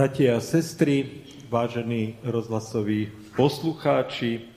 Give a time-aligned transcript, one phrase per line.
[0.00, 4.48] Bratia a sestry, vážení rozhlasoví poslucháči,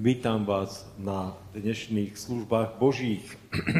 [0.00, 3.28] vítam vás na dnešných službách Božích.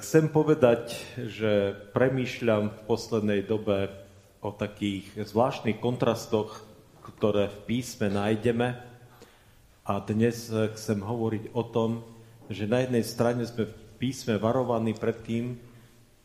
[0.00, 3.92] Chcem povedať, že premýšľam v poslednej dobe
[4.40, 6.64] o takých zvláštnych kontrastoch,
[7.04, 8.80] ktoré v písme nájdeme.
[9.84, 12.08] A dnes chcem hovoriť o tom,
[12.48, 15.60] že na jednej strane sme v písme varovaní pred tým,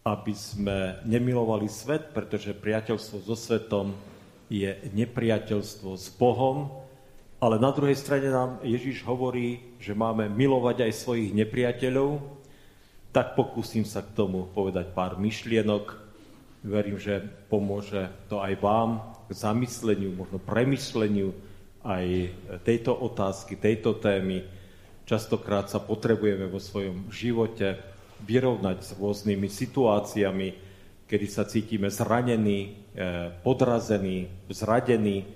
[0.02, 3.94] aby sme nemilovali svet, pretože priateľstvo so svetom
[4.50, 6.74] je nepriateľstvo s Bohom,
[7.42, 12.22] ale na druhej strane nám Ježiš hovorí, že máme milovať aj svojich nepriateľov,
[13.14, 15.98] tak pokúsim sa k tomu povedať pár myšlienok.
[16.62, 21.34] Verím, že pomôže to aj vám k zamysleniu, možno premysleniu
[21.82, 22.30] aj
[22.62, 24.46] tejto otázky, tejto témy.
[25.10, 27.91] Častokrát sa potrebujeme vo svojom živote
[28.26, 30.50] vyrovnať s rôznymi situáciami,
[31.10, 35.28] kedy sa cítime zranení, eh, podrazení, zradení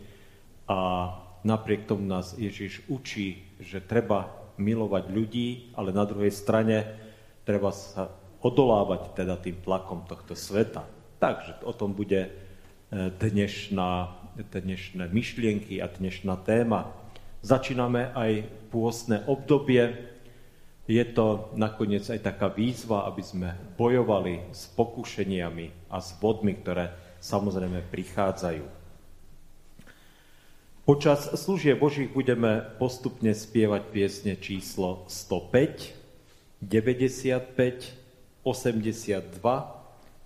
[0.69, 1.11] a
[1.43, 6.95] napriek tomu nás Ježiš učí, že treba milovať ľudí, ale na druhej strane
[7.43, 8.07] treba sa
[8.39, 10.87] odolávať teda tým tlakom tohto sveta.
[11.19, 12.33] Takže o tom bude eh,
[13.19, 16.93] dnešná, dnešné myšlienky a dnešná téma.
[17.45, 20.14] Začíname aj pôstne obdobie,
[20.85, 26.93] je to nakoniec aj taká výzva, aby sme bojovali s pokušeniami a s vodmi, ktoré
[27.17, 28.85] samozrejme prichádzajú.
[30.85, 35.97] Počas služie Božích budeme postupne spievať piesne číslo 105,
[36.61, 37.97] 95,
[38.45, 39.41] 82,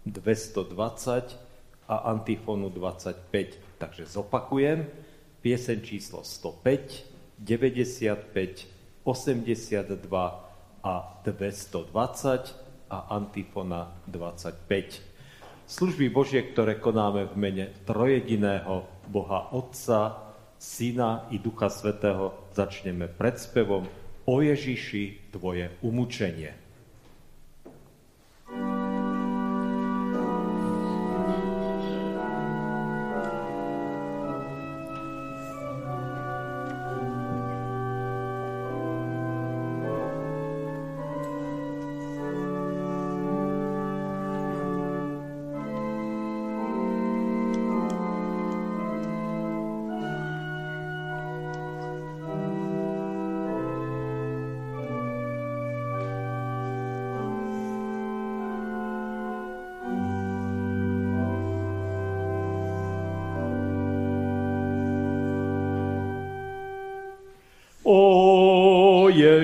[0.04, 1.40] 220
[1.88, 3.80] a antifonu 25.
[3.80, 4.84] Takže zopakujem.
[5.40, 7.08] Pieseň číslo 105,
[7.40, 8.68] 95,
[9.08, 10.49] 82,
[10.84, 11.90] a 220
[12.90, 15.70] a antifona 25.
[15.70, 20.30] Služby Božie, ktoré konáme v mene trojediného Boha Otca,
[20.60, 23.86] Syna i Ducha Svetého, začneme predspevom
[24.26, 26.69] o Ježiši Tvoje umúčenie.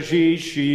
[0.05, 0.37] She.
[0.37, 0.74] She.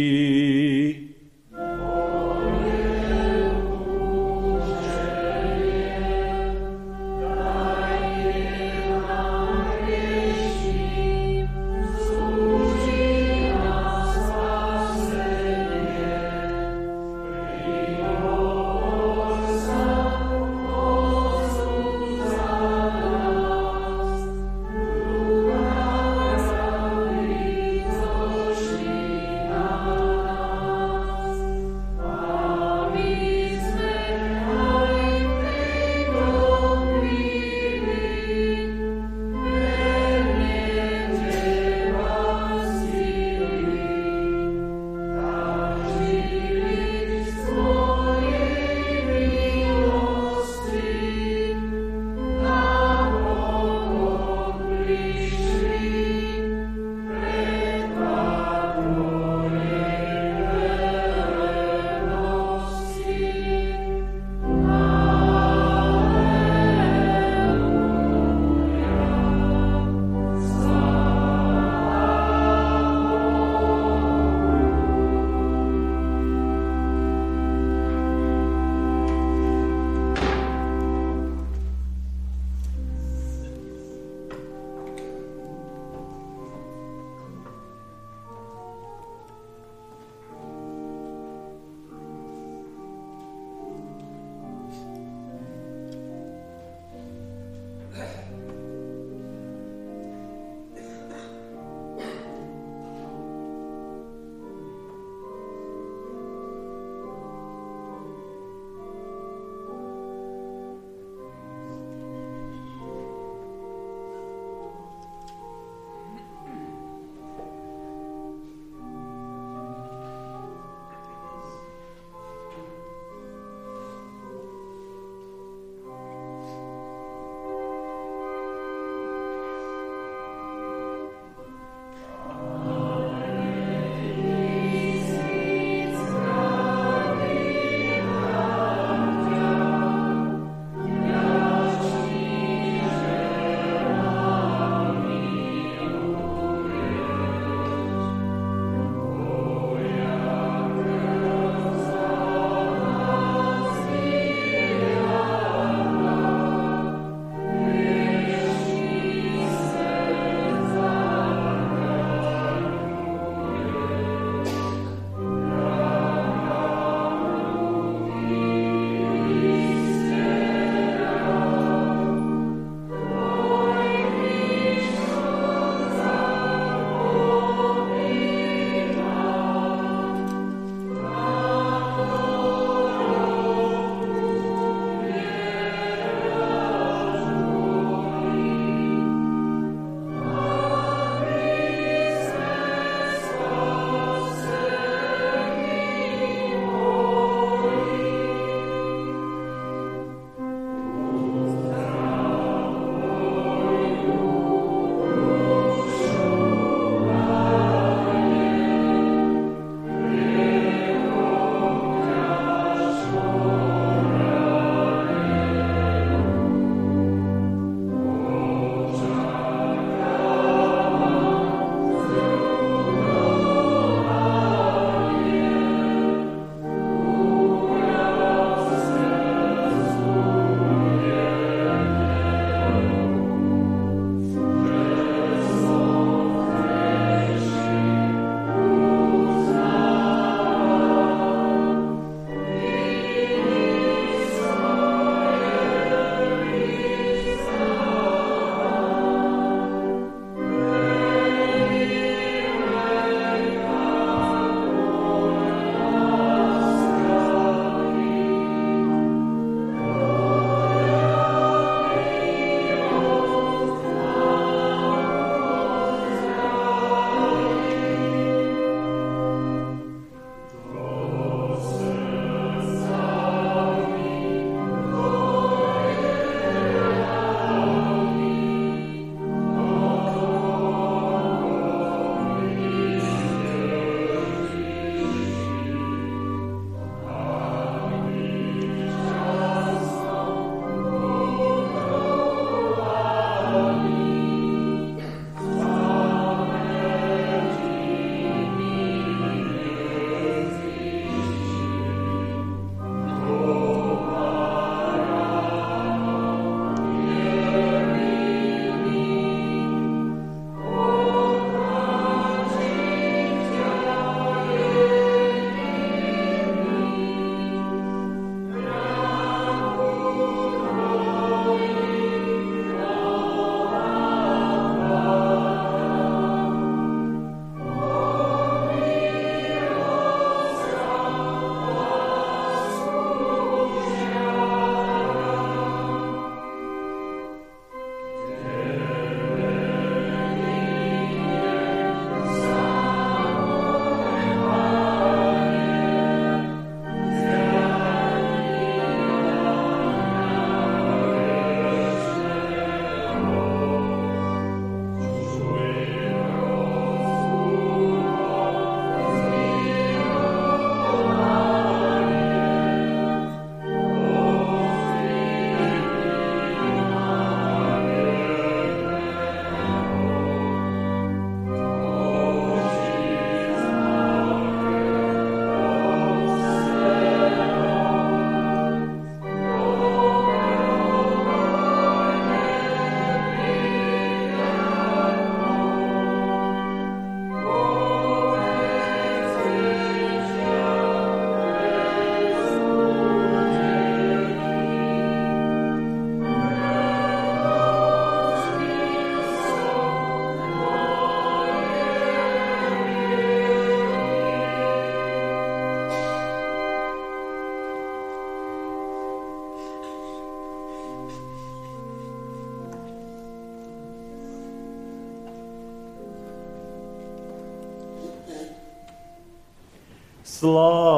[420.41, 420.90] Sláva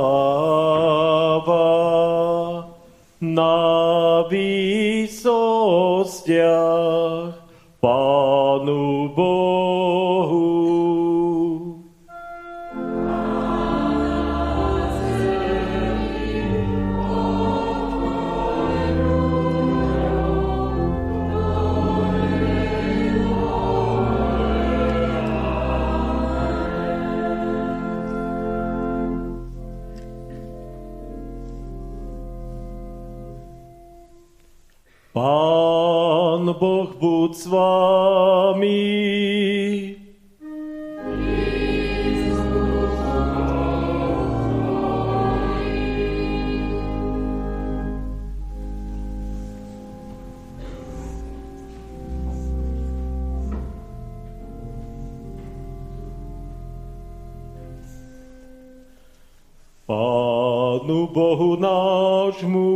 [59.94, 62.74] Pánu Bohu nášmu,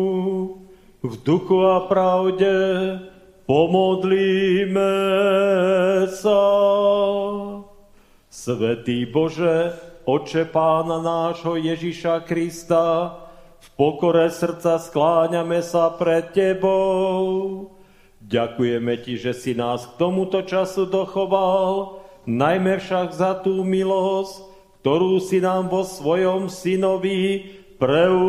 [1.02, 2.54] v duchu a pravde
[3.50, 4.94] pomodlíme
[6.14, 6.46] sa.
[8.30, 9.74] Svetý Bože,
[10.06, 13.18] Oče Pána nášho Ježiša Krista,
[13.66, 17.74] v pokore srdca skláňame sa pred Tebou.
[18.22, 21.98] Ďakujeme Ti, že si nás k tomuto času dochoval,
[22.30, 24.57] najmä však za tú milosť,
[24.88, 27.44] ktorú si nám vo svojom synovi
[27.76, 28.24] preukázal.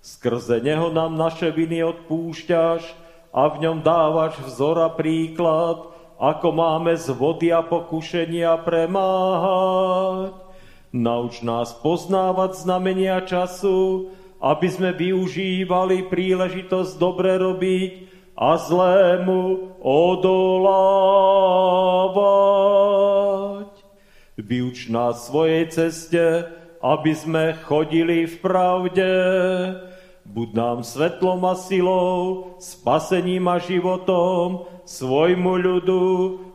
[0.00, 2.96] Skrze Neho nám naše viny odpúšťaš
[3.28, 5.84] a v ňom dávaš vzor a príklad,
[6.16, 10.32] ako máme z vody a pokušenia premáhať.
[10.96, 14.08] Nauč nás poznávať znamenia času,
[14.40, 20.36] aby sme využívali príležitosť dobre robiť a zlému odolávať.
[24.36, 26.44] Vyuč nás svojej ceste,
[26.84, 29.08] aby sme chodili v pravde.
[30.26, 36.04] Buď nám svetlom a silou, spasením a životom, svojmu ľudu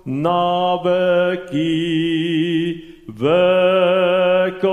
[0.06, 1.74] na veky
[3.10, 4.72] vekov.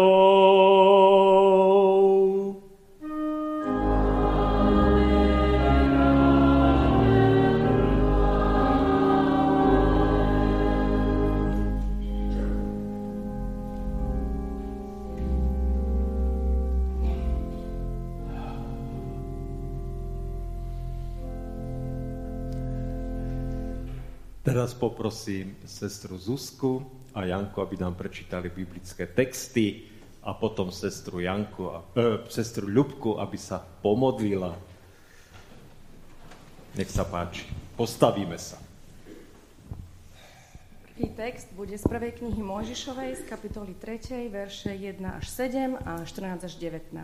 [24.58, 26.82] Teraz poprosím sestru Zuzku
[27.14, 29.86] a Janku, aby nám prečítali biblické texty
[30.26, 34.58] a potom sestru, Janku a, e, sestru Ľubku, aby sa pomodlila.
[36.74, 37.46] Nech sa páči.
[37.78, 38.58] Postavíme sa.
[40.90, 46.02] Prvý text bude z prvej knihy Mojžišovej z kapitoly 3, verše 1 až 7 a
[46.02, 46.98] 14 až 19.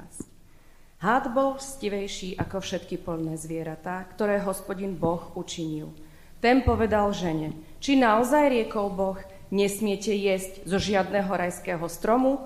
[0.98, 5.94] Hád bol stivejší ako všetky polné zvieratá, ktoré hospodin Boh učinil–
[6.44, 9.16] ten povedal žene, či naozaj riekol Boh,
[9.48, 12.36] nesmiete jesť zo žiadneho rajského stromu?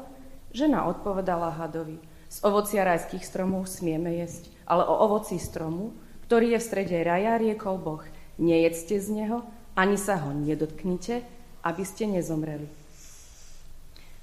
[0.55, 1.99] Žena odpovedala hadovi,
[2.31, 5.99] z ovocia rajských stromov smieme jesť, ale o ovoci stromu,
[6.31, 8.07] ktorý je v strede raja, riekol Boh,
[8.38, 9.43] nejedzte z neho,
[9.75, 11.26] ani sa ho nedotknite,
[11.67, 12.71] aby ste nezomreli.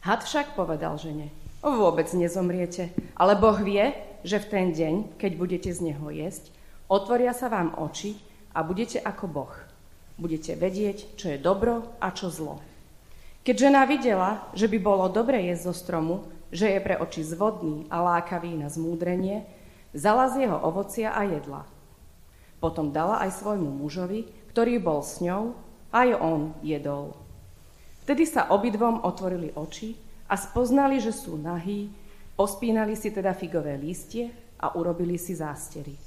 [0.07, 3.91] Had však povedal žene, vôbec nezomriete, ale Boh vie,
[4.23, 6.47] že v ten deň, keď budete z neho jesť,
[6.87, 8.15] otvoria sa vám oči
[8.55, 9.64] a budete ako Boh.
[10.15, 12.63] Budete vedieť, čo je dobro a čo zlo.
[13.43, 16.15] Keď žena videla, že by bolo dobre jesť zo stromu,
[16.55, 19.43] že je pre oči zvodný a lákavý na zmúdrenie,
[19.91, 21.67] zala z jeho ovocia a jedla.
[22.63, 25.51] Potom dala aj svojmu mužovi, ktorý bol s ňou,
[25.91, 27.11] aj on jedol.
[28.07, 29.99] Vtedy sa obidvom otvorili oči
[30.31, 31.91] a spoznali, že sú nahí,
[32.39, 34.31] pospínali si teda figové lístie
[34.63, 35.99] a urobili si zástery.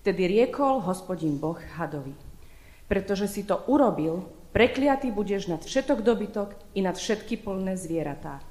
[0.00, 2.23] Vtedy riekol hospodin Boh hadovi
[2.88, 8.44] pretože si to urobil, prekliatý budeš nad všetok dobytok i nad všetky plné zvieratá.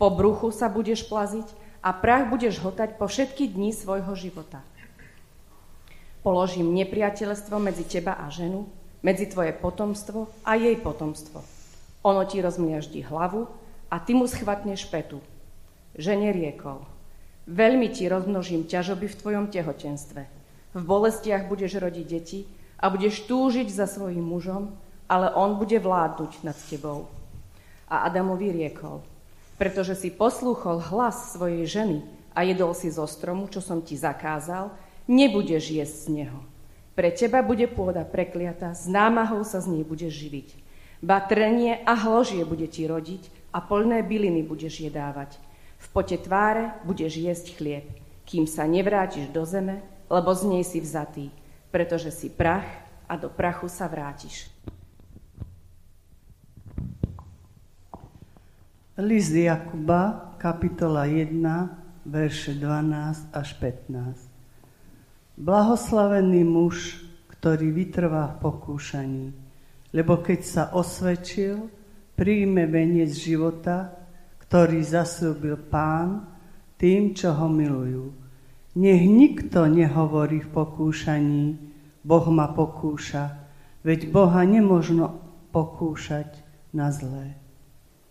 [0.00, 1.46] Po bruchu sa budeš plaziť
[1.84, 4.64] a prach budeš hotať po všetky dní svojho života.
[6.24, 8.64] Položím nepriateľstvo medzi teba a ženu,
[9.04, 11.44] medzi tvoje potomstvo a jej potomstvo.
[12.08, 13.44] Ono ti rozmiaždí hlavu
[13.92, 15.20] a ty mu schvatneš petu.
[15.94, 16.82] Žene riekol,
[17.44, 20.22] veľmi ti rozmnožím ťažoby v tvojom tehotenstve.
[20.74, 22.48] V bolestiach budeš rodiť deti
[22.78, 24.74] a budeš túžiť za svojim mužom,
[25.08, 27.06] ale on bude vládnuť nad tebou.
[27.88, 29.04] A Adamovi riekol,
[29.60, 31.98] pretože si poslúchol hlas svojej ženy
[32.34, 34.72] a jedol si zo stromu, čo som ti zakázal,
[35.06, 36.40] nebudeš jesť z neho.
[36.94, 40.48] Pre teba bude pôda prekliata, s námahou sa z nej budeš živiť.
[41.02, 45.36] Batrenie a hložie bude ti rodiť a polné byliny budeš jedávať.
[45.78, 47.84] V pote tváre budeš jesť chlieb,
[48.24, 51.28] kým sa nevrátiš do zeme, lebo z nej si vzatý,
[51.74, 54.46] pretože si prach a do prachu sa vrátiš.
[58.94, 61.34] List Jakuba, kapitola 1,
[62.06, 63.90] verše 12 až 15.
[65.34, 69.26] Blahoslavený muž, ktorý vytrvá v pokúšaní,
[69.90, 71.58] lebo keď sa osvedčil,
[72.14, 73.90] príjme veniec života,
[74.46, 76.22] ktorý zasúbil pán
[76.78, 78.23] tým, čo ho milujú.
[78.74, 81.44] Nech nikto nehovorí v pokúšaní,
[82.02, 83.38] Boh ma pokúša,
[83.86, 85.14] veď Boha nemožno
[85.54, 86.42] pokúšať
[86.74, 87.38] na zlé.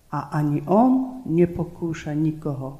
[0.07, 2.79] A ani On nepokúša nikoho.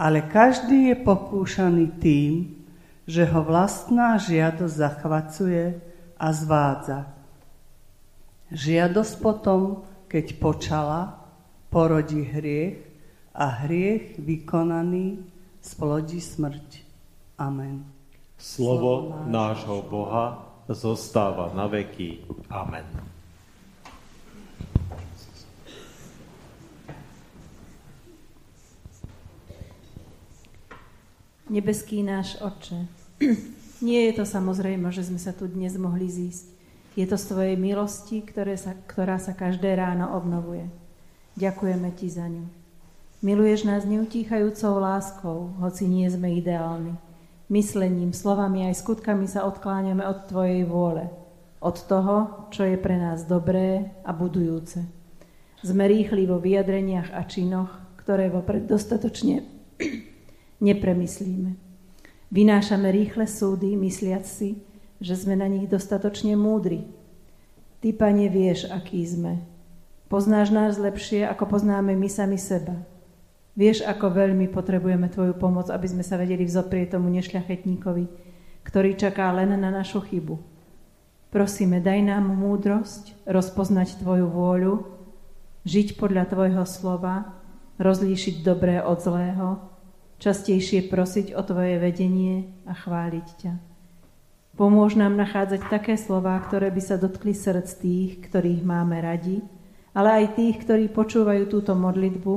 [0.00, 2.58] Ale každý je pokúšaný tým,
[3.06, 5.64] že ho vlastná žiadosť zachvacuje
[6.18, 7.06] a zvádza.
[8.50, 11.22] Žiadosť potom, keď počala,
[11.70, 12.82] porodí hriech
[13.30, 15.22] a hriech vykonaný
[15.60, 16.84] splodí smrť.
[17.40, 17.84] Amen.
[18.40, 22.24] Slovo nášho Boha zostáva na veky.
[22.48, 22.84] Amen.
[31.50, 32.86] Nebeský náš Otče,
[33.86, 36.46] nie je to samozrejme, že sme sa tu dnes mohli zísť.
[36.94, 40.70] Je to z Tvojej milosti, ktoré sa, ktorá sa každé ráno obnovuje.
[41.34, 42.59] Ďakujeme Ti za ňu.
[43.20, 46.96] Miluješ nás neutíchajúcou láskou, hoci nie sme ideálni.
[47.52, 51.12] Myslením, slovami aj skutkami sa odkláňame od Tvojej vôle,
[51.60, 54.88] od toho, čo je pre nás dobré a budujúce.
[55.60, 57.68] Sme rýchli vo vyjadreniach a činoch,
[58.00, 59.44] ktoré vopred dostatočne
[60.64, 61.60] nepremyslíme.
[62.32, 64.64] Vynášame rýchle súdy, mysliac si,
[64.96, 66.88] že sme na nich dostatočne múdri.
[67.84, 69.44] Ty, Pane, vieš, aký sme.
[70.08, 72.80] Poznáš nás lepšie, ako poznáme my sami seba.
[73.58, 78.04] Vieš, ako veľmi potrebujeme Tvoju pomoc, aby sme sa vedeli vzoprieť tomu nešľachetníkovi,
[78.62, 80.38] ktorý čaká len na našu chybu.
[81.30, 84.74] Prosíme, daj nám múdrosť rozpoznať Tvoju vôľu,
[85.66, 87.34] žiť podľa Tvojho slova,
[87.78, 89.62] rozlíšiť dobré od zlého,
[90.22, 93.52] častejšie prosiť o Tvoje vedenie a chváliť ťa.
[94.58, 99.40] Pomôž nám nachádzať také slová, ktoré by sa dotkli srdc tých, ktorých máme radi,
[99.96, 102.34] ale aj tých, ktorí počúvajú túto modlitbu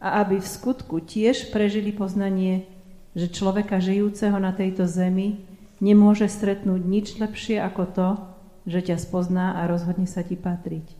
[0.00, 2.66] a aby v skutku tiež prežili poznanie,
[3.12, 5.44] že človeka žijúceho na tejto zemi
[5.78, 8.08] nemôže stretnúť nič lepšie ako to,
[8.64, 10.96] že ťa spozná a rozhodne sa ti patriť.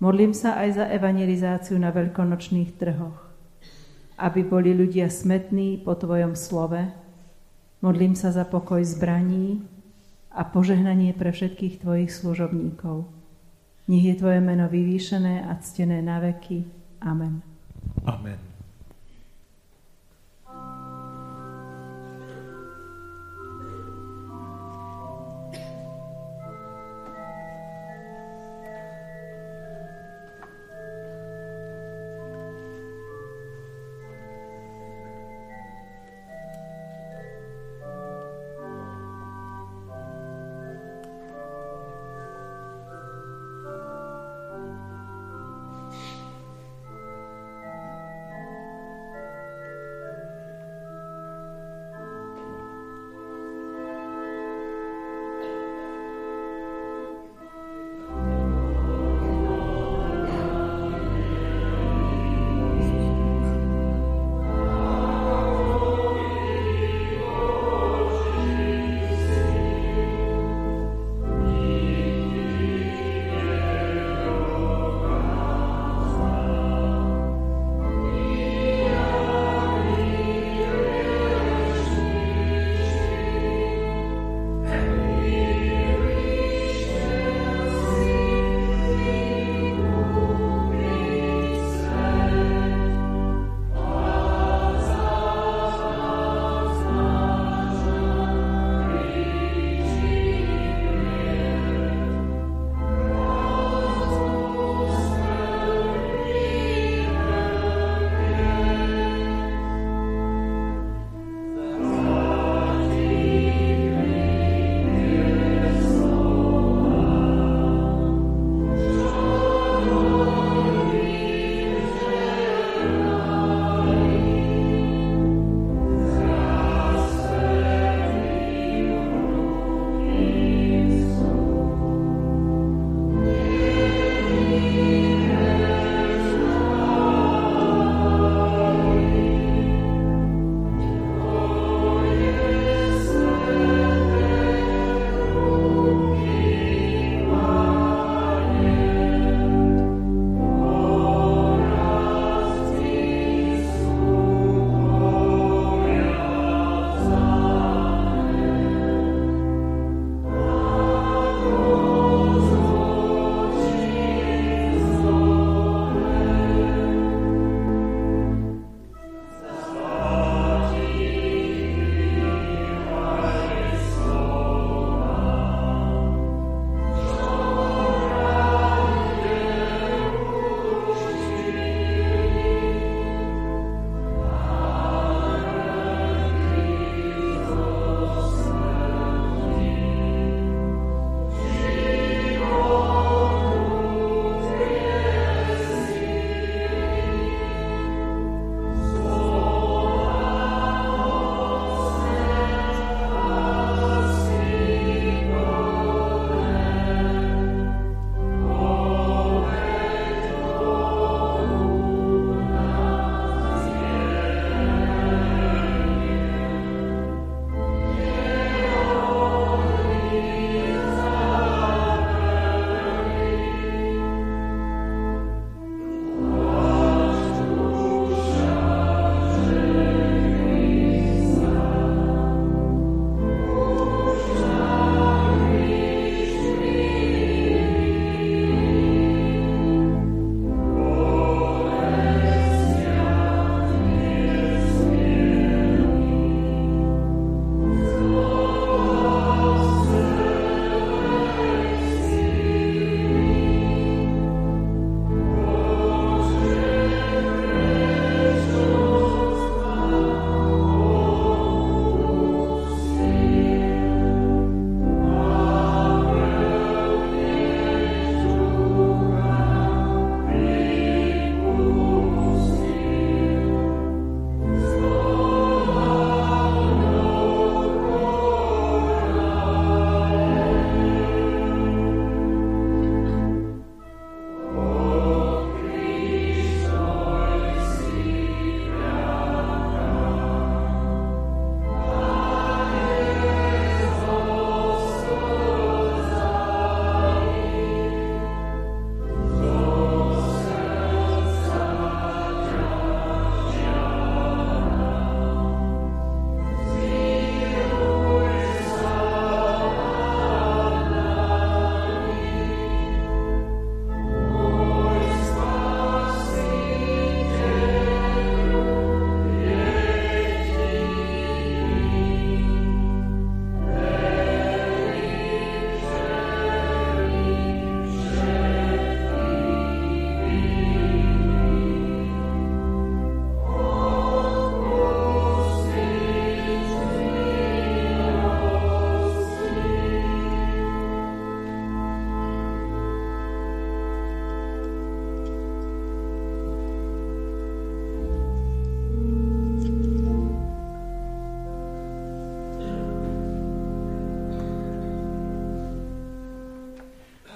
[0.00, 3.34] Modlím sa aj za evangelizáciu na veľkonočných trhoch
[4.18, 6.78] aby boli ľudia smetní po Tvojom slove.
[7.82, 9.66] Modlím sa za pokoj zbraní
[10.30, 13.10] a požehnanie pre všetkých Tvojich služobníkov.
[13.90, 16.64] Nech je Tvoje meno vyvýšené a ctené na veky.
[17.04, 17.53] Amen.
[18.06, 18.53] Amen.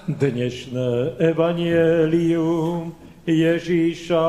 [0.09, 2.97] Dnešné evanielium
[3.29, 4.25] Ježíša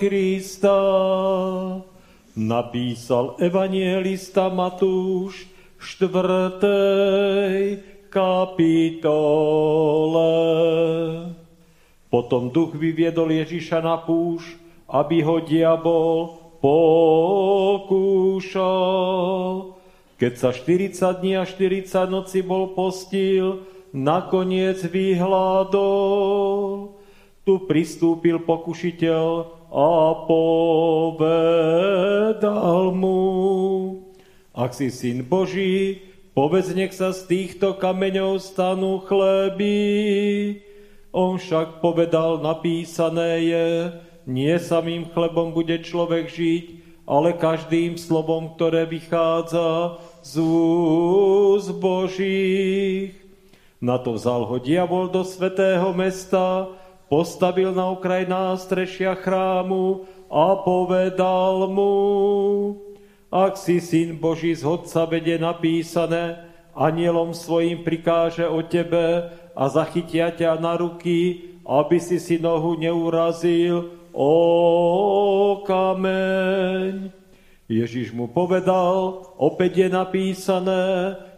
[0.00, 0.80] Krista
[2.32, 5.44] napísal evanielista Matúš
[5.76, 10.32] v štvrtej kapitole.
[12.08, 14.56] Potom duch vyviedol Ježíša na púš,
[14.88, 16.32] aby ho diabol
[16.64, 18.64] pokúšal.
[20.16, 26.30] Keď sa 40 dní a 40 noci bol postil, nakoniec vyhľadol.
[27.46, 29.26] Tu pristúpil pokušiteľ
[29.70, 29.90] a
[30.30, 31.60] povedal
[32.94, 33.22] mu,
[34.54, 40.62] ak si syn Boží, povedz, nech sa z týchto kameňov stanú chleby.
[41.12, 43.92] On však povedal, napísané je,
[44.26, 46.64] nie samým chlebom bude človek žiť,
[47.06, 53.25] ale každým slovom, ktoré vychádza z úst Božích.
[53.80, 56.72] Na to vzal ho diabol do svetého mesta,
[57.12, 61.94] postavil na okraj nástrešia chrámu a povedal mu,
[63.28, 70.32] ak si syn Boží z hodca vede napísané, anielom svojim prikáže o tebe a zachytia
[70.32, 74.32] ťa na ruky aby si si nohu neurazil o
[75.66, 77.10] kameň.
[77.66, 80.84] Ježiš mu povedal, opäť je napísané,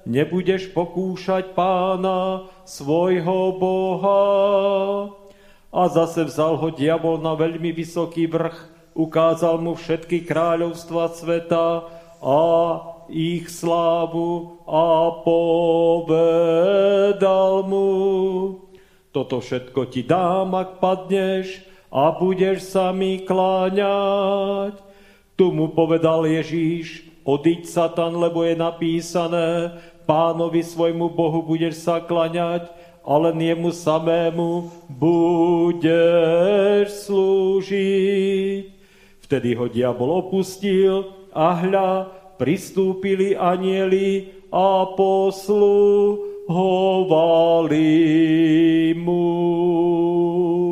[0.08, 4.24] nebudeš pokúšať pána svojho Boha.
[5.68, 8.56] A zase vzal ho diabol na veľmi vysoký vrch,
[8.96, 11.84] ukázal mu všetky kráľovstva sveta
[12.24, 12.40] a
[13.12, 17.92] ich slávu a povedal mu,
[19.12, 24.76] toto všetko ti dám, ak padneš a budeš sa mi kláňať.
[25.38, 29.48] Tu mu povedal Ježíš, odiď Satan, lebo je napísané,
[30.08, 32.72] pánovi svojmu Bohu budeš sa klaňať
[33.04, 38.78] a jemu samému budeš slúžiť.
[39.28, 42.08] Vtedy ho diabol opustil a hľa,
[42.40, 47.92] pristúpili anieli a posluhovali
[48.96, 50.67] mu.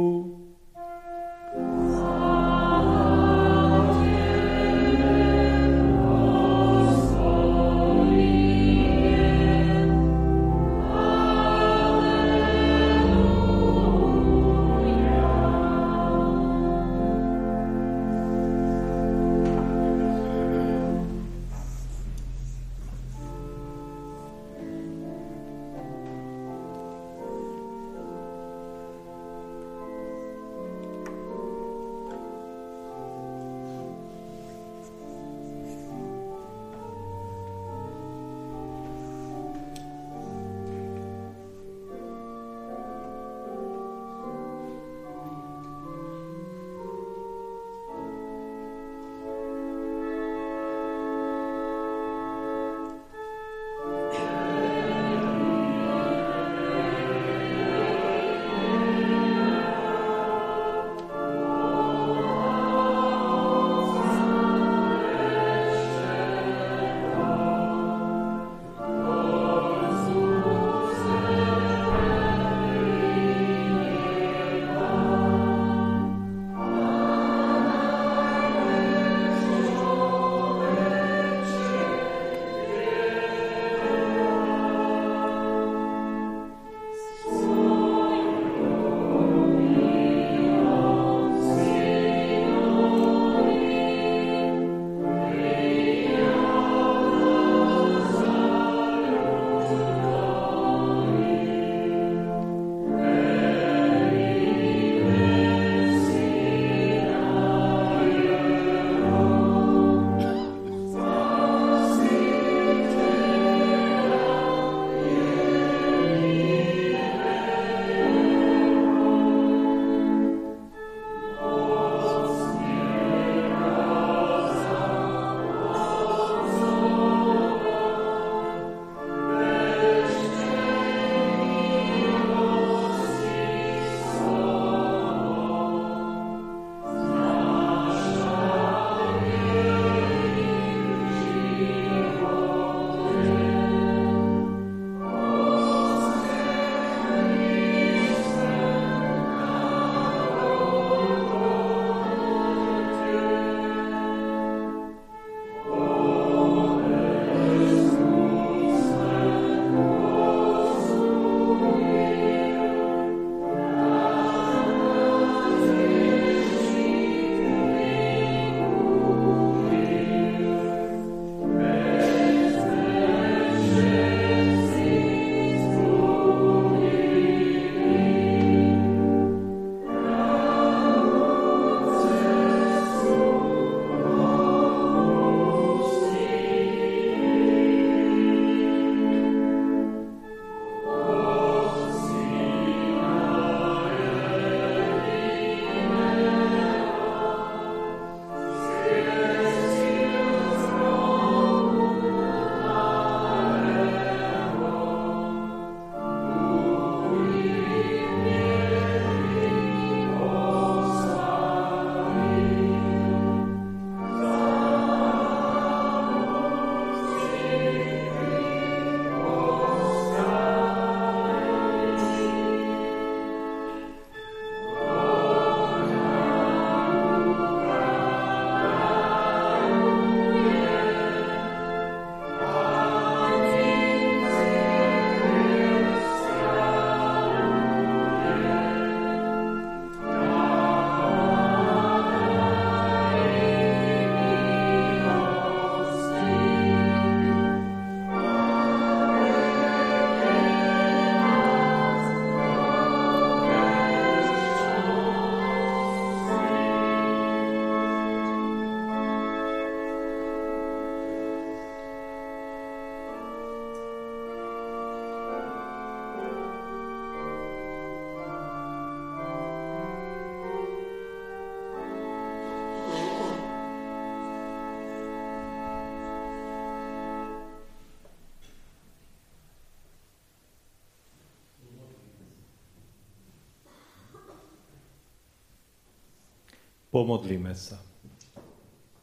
[286.96, 287.76] Pomodlíme sa.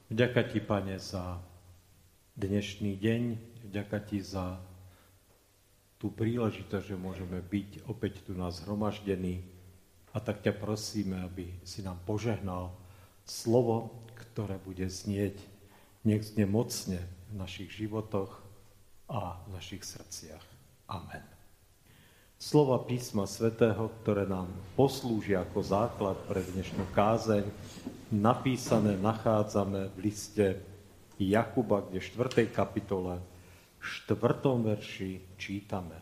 [0.09, 1.37] Vďaka Ti, Pane, za
[2.33, 3.21] dnešný deň.
[3.69, 4.57] Vďaka Ti za
[6.01, 9.45] tú príležitosť, že môžeme byť opäť tu nás zhromaždení.
[10.09, 12.73] A tak ťa prosíme, aby si nám požehnal
[13.29, 15.37] slovo, ktoré bude znieť,
[16.01, 16.97] nech znie mocne
[17.29, 18.41] v našich životoch
[19.05, 20.41] a v našich srdciach.
[20.89, 21.32] Amen.
[22.43, 27.47] Slova písma svätého, ktoré nám poslúžia ako základ pre dnešnú kázeň,
[28.11, 30.59] napísané nachádzame v liste
[31.15, 32.51] Jakuba, kde v 4.
[32.51, 33.23] kapitole,
[33.79, 34.59] v 4.
[34.59, 35.95] verši čítame.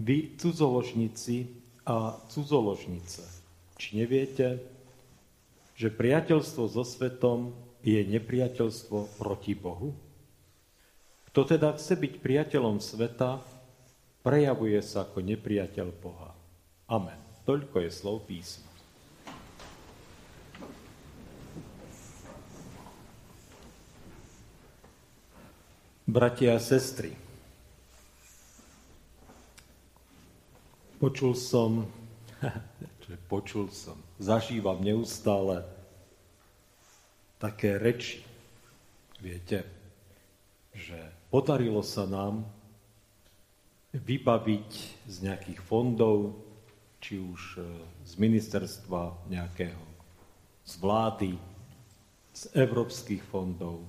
[0.00, 1.52] Vy cudzoložníci
[1.84, 3.28] a cudzoložnice,
[3.76, 4.64] či neviete,
[5.76, 7.52] že priateľstvo so svetom
[7.84, 9.92] je nepriateľstvo proti Bohu?
[11.28, 13.57] Kto teda chce byť priateľom sveta,
[14.28, 16.36] prejavuje sa ako nepriateľ Boha.
[16.92, 17.16] Amen.
[17.48, 18.68] Toľko je slov písma.
[26.04, 27.12] Bratia a sestry,
[31.00, 31.88] počul som,
[33.32, 35.64] počul som, zažívam neustále
[37.40, 38.24] také reči.
[39.20, 39.64] Viete,
[40.72, 40.96] že
[41.28, 42.57] podarilo sa nám
[43.98, 44.70] vybaviť
[45.06, 46.38] z nejakých fondov,
[46.98, 47.62] či už e,
[48.06, 49.82] z ministerstva nejakého,
[50.66, 51.32] z vlády,
[52.34, 53.82] z európskych fondov,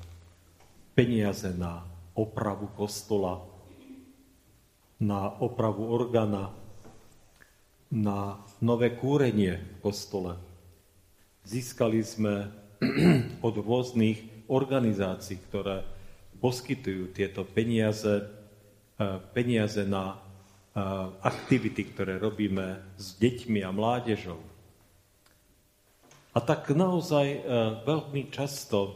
[0.97, 1.85] peniaze na
[2.17, 3.41] opravu kostola,
[4.99, 6.51] na opravu organa,
[7.89, 10.37] na nové kúrenie v kostole.
[11.45, 12.51] Získali sme
[13.47, 15.85] od rôznych organizácií, ktoré
[16.39, 18.38] poskytujú tieto peniaze
[19.31, 20.19] peniaze na
[21.23, 24.39] aktivity, ktoré robíme s deťmi a mládežou.
[26.29, 27.39] A tak naozaj e,
[27.89, 28.91] veľmi často e,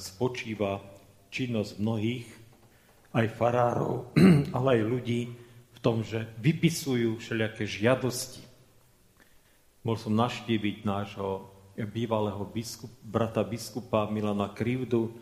[0.00, 0.80] spočíva
[1.28, 2.28] činnosť mnohých,
[3.12, 4.10] aj farárov,
[4.56, 5.20] ale aj ľudí
[5.76, 8.42] v tom, že vypisujú všelijaké žiadosti.
[9.84, 15.14] Bol som naštíviť nášho bývalého biskup, brata biskupa Milana Krivdu,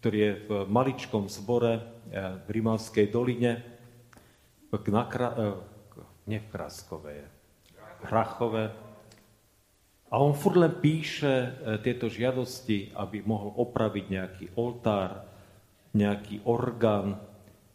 [0.00, 3.78] ktorý je v maličkom zbore v Rimavskej doline,
[4.72, 5.44] na Kra, e,
[6.28, 7.24] nie v Kraskové,
[8.04, 8.68] Hrachové.
[10.08, 11.48] A on furt len píše e,
[11.80, 15.24] tieto žiadosti, aby mohol opraviť nejaký oltár,
[15.96, 17.16] nejaký orgán,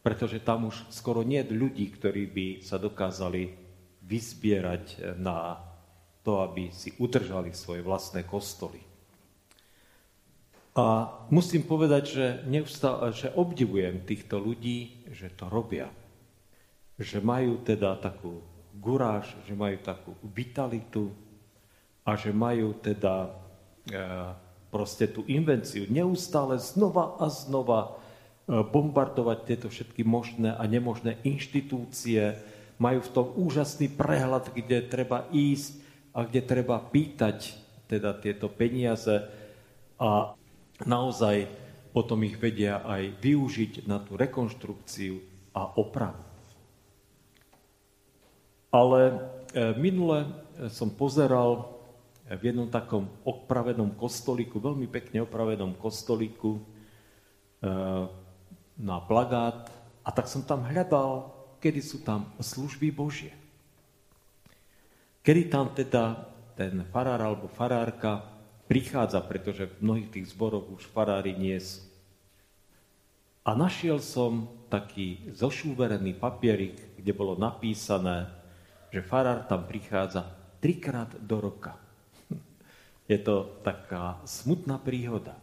[0.05, 3.53] pretože tam už skoro nie je ľudí, ktorí by sa dokázali
[4.05, 5.57] vyzbierať e, na
[6.21, 8.92] to, aby si udržali svoje vlastné kostoly.
[10.74, 15.86] A musím povedať, že, neustále, že obdivujem týchto ľudí, že to robia.
[16.97, 18.41] Že majú teda takú
[18.74, 21.13] guráž, že majú takú vitalitu
[22.01, 23.30] a že majú teda
[23.86, 24.01] e,
[24.74, 27.89] proste tú invenciu neustále znova a znova e,
[28.65, 32.34] bombardovať tieto všetky možné a nemožné inštitúcie,
[32.82, 35.86] majú v tom úžasný prehľad, kde treba ísť
[36.17, 37.53] a kde treba pýtať
[37.86, 39.21] teda tieto peniaze
[40.01, 40.34] a
[40.84, 41.47] naozaj
[41.93, 45.21] potom ich vedia aj využiť na tú rekonštrukciu
[45.53, 46.19] a opravu.
[48.73, 49.13] Ale e,
[49.77, 50.25] minule
[50.73, 51.69] som pozeral
[52.25, 56.61] v jednom takom opravenom kostolíku, veľmi pekne opravenom kostolíku e,
[58.81, 59.69] na plagát
[60.01, 61.29] a tak som tam hľadal,
[61.61, 63.38] kedy sú tam služby Božie.
[65.21, 68.32] Kedy tam teda ten farár alebo farárka
[68.74, 71.86] prichádza, pretože v mnohých tých zboroch už farári nie sú.
[73.45, 78.34] A našiel som taký zošúverený papierik, kde bolo napísané,
[78.89, 80.26] že farár tam prichádza
[80.57, 81.78] trikrát do roka.
[83.11, 85.38] Je to taká smutná príhoda.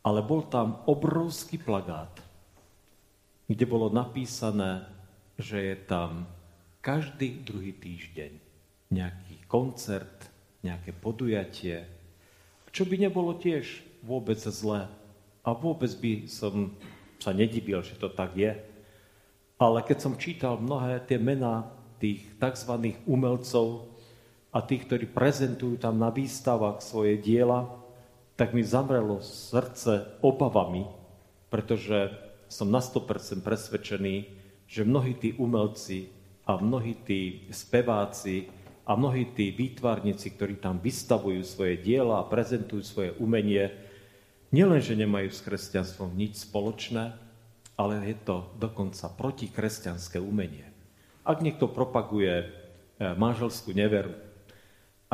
[0.00, 2.24] Ale bol tam obrovský plagát,
[3.52, 4.84] kde bolo napísané,
[5.40, 6.28] že je tam
[6.84, 8.32] každý druhý týždeň
[8.92, 10.28] nejaký koncert,
[10.60, 11.93] nejaké podujatie,
[12.74, 14.90] čo by nebolo tiež vôbec zlé.
[15.46, 16.74] A vôbec by som
[17.22, 18.58] sa nedivil, že to tak je.
[19.54, 21.70] Ale keď som čítal mnohé tie mená
[22.02, 22.98] tých tzv.
[23.06, 23.86] umelcov
[24.50, 27.70] a tých, ktorí prezentujú tam na výstavách svoje diela,
[28.34, 30.90] tak mi zamrelo srdce obavami,
[31.54, 32.10] pretože
[32.50, 34.26] som na 100% presvedčený,
[34.66, 36.10] že mnohí tí umelci
[36.42, 38.50] a mnohí tí speváci
[38.84, 43.72] a mnohí tí výtvarníci, ktorí tam vystavujú svoje diela a prezentujú svoje umenie,
[44.52, 47.16] nielenže nemajú s kresťanstvom nič spoločné,
[47.74, 50.68] ale je to dokonca protikresťanské umenie.
[51.24, 54.14] Ak niekto propaguje eh, manželskú neveru,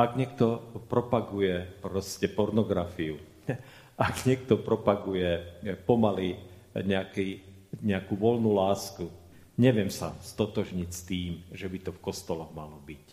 [0.01, 3.21] Ak niekto propaguje proste pornografiu,
[4.01, 5.45] ak niekto propaguje
[5.85, 6.41] pomaly
[6.73, 7.45] nejaký,
[7.85, 9.13] nejakú voľnú lásku,
[9.61, 13.10] neviem sa stotožniť s tým, že by to v kostoloch malo byť.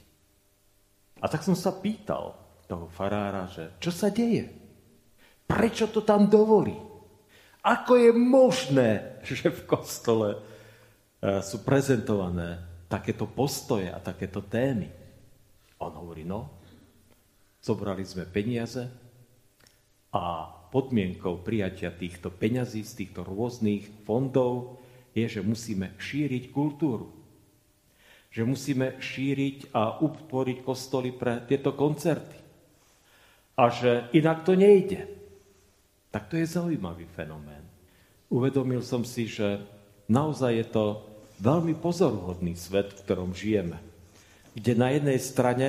[1.22, 2.38] A tak som sa pýtal
[2.68, 4.52] toho farára, že čo sa deje?
[5.48, 6.76] Prečo to tam dovolí?
[7.64, 8.90] Ako je možné,
[9.28, 10.40] že v kostole e,
[11.44, 14.88] sú prezentované takéto postoje a takéto témy?
[15.82, 16.58] On hovorí, no,
[17.62, 18.88] zobrali sme peniaze
[20.14, 24.80] a podmienkou prijatia týchto peňazí z týchto rôznych fondov
[25.16, 27.17] je, že musíme šíriť kultúru.
[28.38, 32.38] Že musíme šíriť a utvoriť kostoly pre tieto koncerty.
[33.58, 35.10] A že inak to nejde.
[36.14, 37.66] Tak to je zaujímavý fenomén.
[38.30, 39.58] Uvedomil som si, že
[40.06, 40.86] naozaj je to
[41.42, 43.82] veľmi pozoruhodný svet, v ktorom žijeme.
[44.54, 45.68] Kde na jednej strane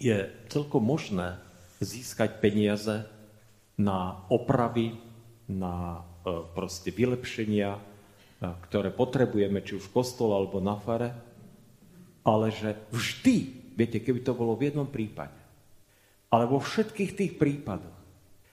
[0.00, 1.36] je celkom možné
[1.84, 3.04] získať peniaze
[3.76, 4.96] na opravy,
[5.52, 7.80] na e, proste vylepšenia, e,
[8.68, 11.31] ktoré potrebujeme, či už v kostole alebo na fare,
[12.22, 13.36] ale že vždy,
[13.74, 15.36] viete, keby to bolo v jednom prípade,
[16.32, 17.98] ale vo všetkých tých prípadoch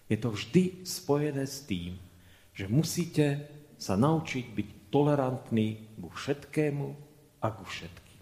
[0.10, 1.96] je to vždy spojené s tým,
[2.52, 3.46] že musíte
[3.80, 6.88] sa naučiť byť tolerantní ku všetkému
[7.40, 8.22] a ku všetkým.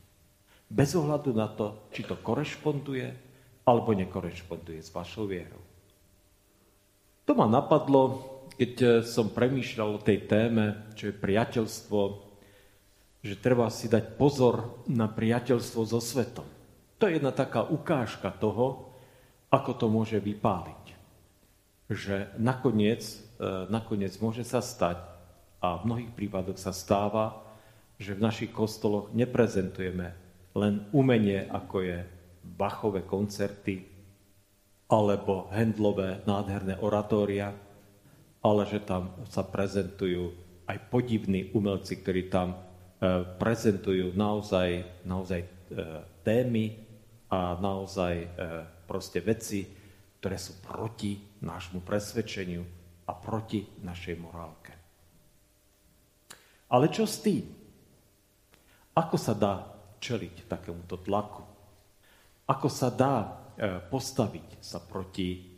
[0.67, 3.07] Bez ohľadu na to, či to korešponduje
[3.63, 5.63] alebo nekorešponduje s vašou vierou.
[7.27, 8.23] To ma napadlo,
[8.55, 12.26] keď eh, som premýšľal o tej téme, čo je priateľstvo,
[13.21, 16.45] že treba si dať pozor na priateľstvo so svetom.
[16.97, 18.93] To je jedna taká ukážka toho,
[19.53, 20.83] ako to môže vypáliť.
[21.87, 25.17] Že nakoniec, eh, nakoniec môže sa stať,
[25.57, 27.41] a v mnohých prípadoch sa stáva,
[27.97, 30.13] že v našich kostoloch neprezentujeme
[30.53, 31.97] len umenie, ako je
[32.45, 33.85] Bachové koncerty,
[34.87, 37.51] alebo Hendlové nádherné oratória,
[38.39, 40.31] ale že tam sa prezentujú
[40.69, 42.57] aj podivní umelci, ktorí tam e,
[43.37, 45.49] prezentujú naozaj, naozaj e,
[46.25, 46.73] témy
[47.29, 48.27] a naozaj e,
[48.89, 49.69] proste veci,
[50.17, 51.13] ktoré sú proti
[51.45, 52.65] nášmu presvedčeniu
[53.05, 54.73] a proti našej morálke.
[56.73, 57.45] Ale čo s tým?
[58.97, 59.61] Ako sa dá
[60.01, 61.45] čeliť takémuto tlaku?
[62.49, 63.45] Ako sa dá
[63.87, 65.57] postaviť sa proti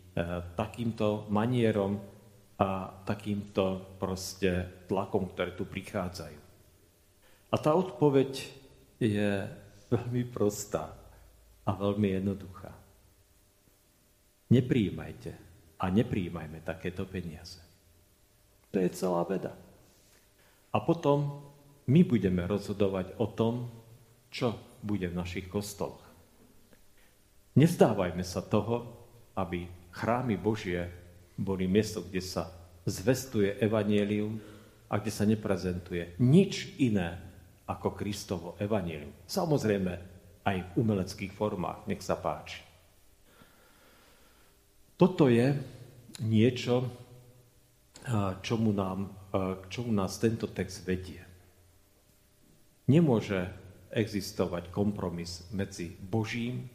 [0.53, 1.97] takýmto manierom
[2.59, 6.48] a takýmto proste tlakom, ktoré tu prichádzajú.
[7.49, 8.45] A tá odpoveď
[9.01, 9.49] je
[9.89, 10.93] veľmi prostá
[11.65, 12.69] a veľmi jednoduchá.
[14.49, 15.31] Nepríjmajte
[15.81, 17.61] a nepríjmajme takéto peniaze.
[18.69, 19.53] To je celá veda.
[20.69, 21.41] A potom
[21.89, 23.73] my budeme rozhodovať o tom,
[24.29, 24.53] čo
[24.85, 26.05] bude v našich kostoloch.
[27.57, 28.85] Nezdávajme sa toho,
[29.33, 30.85] aby chrámy Božie
[31.33, 32.53] boli miesto, kde sa
[32.85, 34.37] zvestuje evanielium
[34.85, 37.28] a kde sa neprezentuje nič iné
[37.69, 39.13] ako Kristovo evanielium.
[39.29, 39.93] Samozrejme
[40.41, 42.65] aj v umeleckých formách, nech sa páči.
[44.97, 45.53] Toto je
[46.25, 46.89] niečo,
[48.41, 49.13] čomu, nám,
[49.69, 51.21] čomu nás tento text vedie.
[52.89, 53.47] Nemôže
[53.93, 56.67] existovať kompromis medzi Božím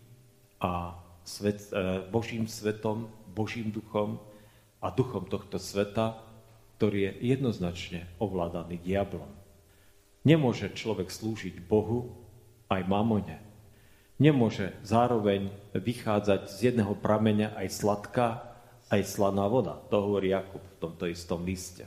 [0.62, 0.94] a
[1.26, 4.18] svet, e, Božím svetom, Božím duchom
[4.78, 6.18] a duchom tohto sveta,
[6.78, 9.30] ktorý je jednoznačne ovládaný diablom.
[10.24, 12.16] Nemôže človek slúžiť Bohu
[12.72, 13.38] aj mamone.
[14.16, 18.28] Nemôže zároveň vychádzať z jedného prameňa aj sladká,
[18.88, 19.76] aj slaná voda.
[19.92, 21.84] To hovorí Jakub v tomto istom liste.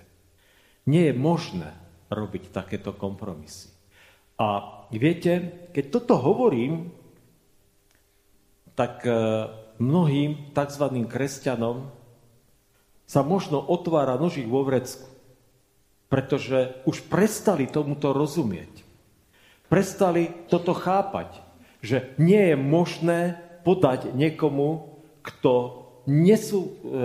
[0.86, 1.74] Nie je možné
[2.14, 3.74] robiť takéto kompromisy.
[4.38, 6.94] A viete, keď toto hovorím,
[8.78, 9.12] tak e,
[9.82, 10.86] mnohým tzv.
[11.10, 11.90] kresťanom
[13.10, 15.10] sa možno otvára nožík vo vrecku,
[16.08, 18.88] pretože už prestali tomuto rozumieť.
[19.68, 21.44] Prestali toto chápať,
[21.84, 23.20] že nie je možné
[23.68, 26.98] podať niekomu, kto nesú, e,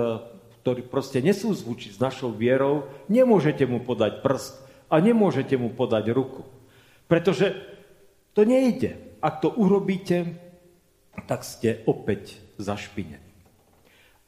[0.62, 6.46] ktorý proste nesúzvučí s našou vierou, nemôžete mu podať prst a nemôžete mu podať ruku.
[7.10, 7.58] Pretože
[8.32, 9.18] to nejde.
[9.18, 10.38] Ak to urobíte,
[11.26, 13.20] tak ste opäť zašpinení.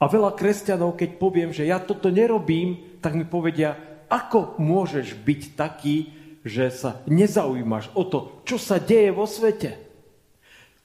[0.03, 5.43] A veľa kresťanov, keď poviem, že ja toto nerobím, tak mi povedia, ako môžeš byť
[5.57, 6.13] taký,
[6.45, 9.81] že sa nezaujímaš o to, čo sa deje vo svete.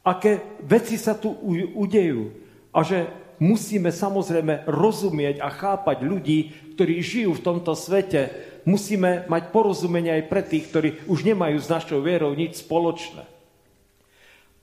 [0.03, 1.35] Aké veci sa tu
[1.75, 2.31] udejú.
[2.71, 3.11] A že
[3.43, 6.39] musíme samozrejme rozumieť a chápať ľudí,
[6.79, 8.31] ktorí žijú v tomto svete.
[8.63, 13.27] Musíme mať porozumenie aj pre tých, ktorí už nemajú s našou vierou nič spoločné.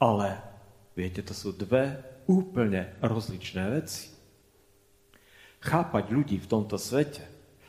[0.01, 0.47] Ale
[0.97, 4.09] Viete, to sú dve úplne rozličné veci.
[5.61, 7.21] Chápať ľudí v tomto svete,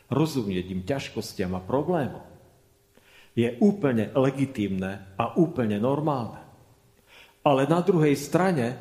[0.08, 2.24] rozumieť im ťažkostiam a problémom,
[3.38, 6.41] je úplne legitímne a úplne normálne.
[7.45, 8.76] Ale na druhej strane e,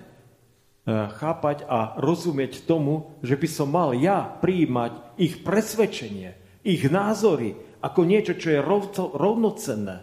[0.90, 7.54] chápať a rozumieť tomu, že by som mal ja prijímať ich presvedčenie, ich názory
[7.84, 8.64] ako niečo, čo je
[9.12, 9.96] rovnocenné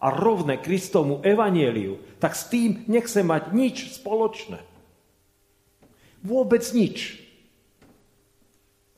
[0.00, 4.58] a rovné Kristovmu evanieliu, tak s tým nechce mať nič spoločné.
[6.20, 7.20] Vôbec nič.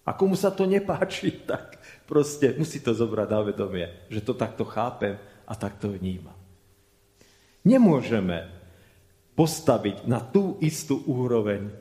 [0.02, 1.82] A komu sa to nepáči, tak
[2.12, 5.16] Proste musí to zobrať na vedomie, že to takto chápem
[5.48, 6.36] a takto vnímam.
[7.64, 8.52] Nemôžeme
[9.32, 11.72] postaviť na tú istú úroveň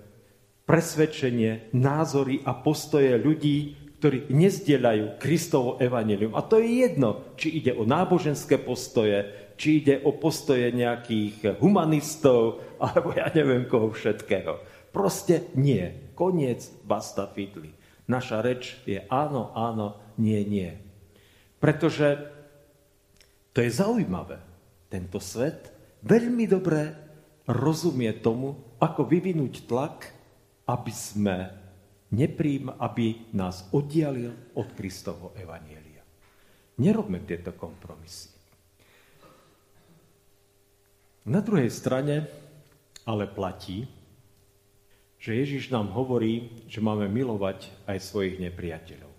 [0.63, 6.31] presvedčenie, názory a postoje ľudí, ktorí nezdieľajú Kristovo evanelium.
[6.31, 12.63] A to je jedno, či ide o náboženské postoje, či ide o postoje nejakých humanistov,
[12.79, 14.63] alebo ja neviem koho všetkého.
[14.95, 16.13] Proste nie.
[16.15, 17.80] Koniec, basta fidli.
[18.11, 20.75] Naša reč je áno, áno, nie, nie.
[21.63, 22.27] Pretože
[23.55, 24.43] to je zaujímavé.
[24.91, 25.71] Tento svet
[26.03, 26.91] veľmi dobre
[27.47, 30.11] rozumie tomu, ako vyvinúť tlak,
[30.67, 31.37] aby sme
[32.11, 36.03] neprím, aby nás oddialil od Kristovho evanielia.
[36.83, 38.35] Nerobme tieto kompromisy.
[41.31, 42.27] Na druhej strane
[43.05, 43.85] ale platí,
[45.21, 49.13] že Ježiš nám hovorí, že máme milovať aj svojich nepriateľov.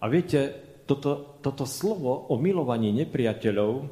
[0.00, 0.56] A viete,
[0.88, 3.84] toto, toto slovo o milovaní nepriateľov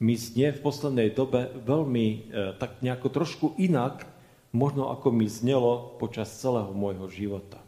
[0.00, 2.18] mi znie v poslednej dobe veľmi e,
[2.56, 4.08] tak nejako trošku inak,
[4.56, 7.60] možno ako mi znelo počas celého môjho života.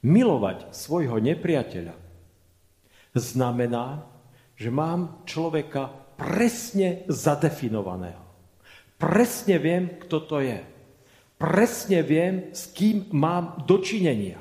[0.00, 1.94] Milovať svojho nepriateľa
[3.12, 4.08] znamená,
[4.56, 8.24] že mám človeka presne zadefinovaného.
[8.96, 10.71] Presne viem, kto to je.
[11.42, 14.38] Presne viem, s kým mám dočinenia.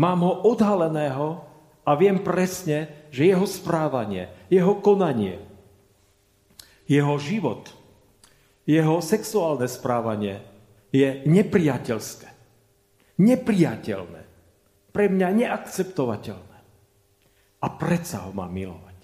[0.00, 1.44] Mám ho odhaleného
[1.84, 5.36] a viem presne, že jeho správanie, jeho konanie,
[6.88, 7.68] jeho život,
[8.64, 10.40] jeho sexuálne správanie
[10.88, 12.32] je nepriateľské.
[13.20, 14.22] Nepriateľné.
[14.96, 16.58] Pre mňa neakceptovateľné.
[17.60, 18.96] A predsa ho mám milovať.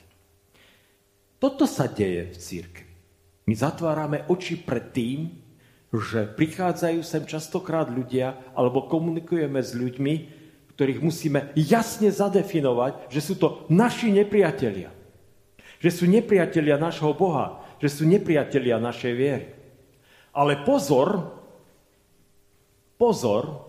[1.37, 2.93] Toto sa deje v církvi.
[3.45, 5.40] My zatvárame oči pred tým,
[5.99, 10.15] že prichádzajú sem častokrát ľudia, alebo komunikujeme s ľuďmi,
[10.79, 14.95] ktorých musíme jasne zadefinovať, že sú to naši nepriatelia.
[15.83, 19.47] Že sú nepriatelia našho Boha, že sú nepriatelia našej viery.
[20.31, 21.37] Ale pozor,
[22.95, 23.67] pozor,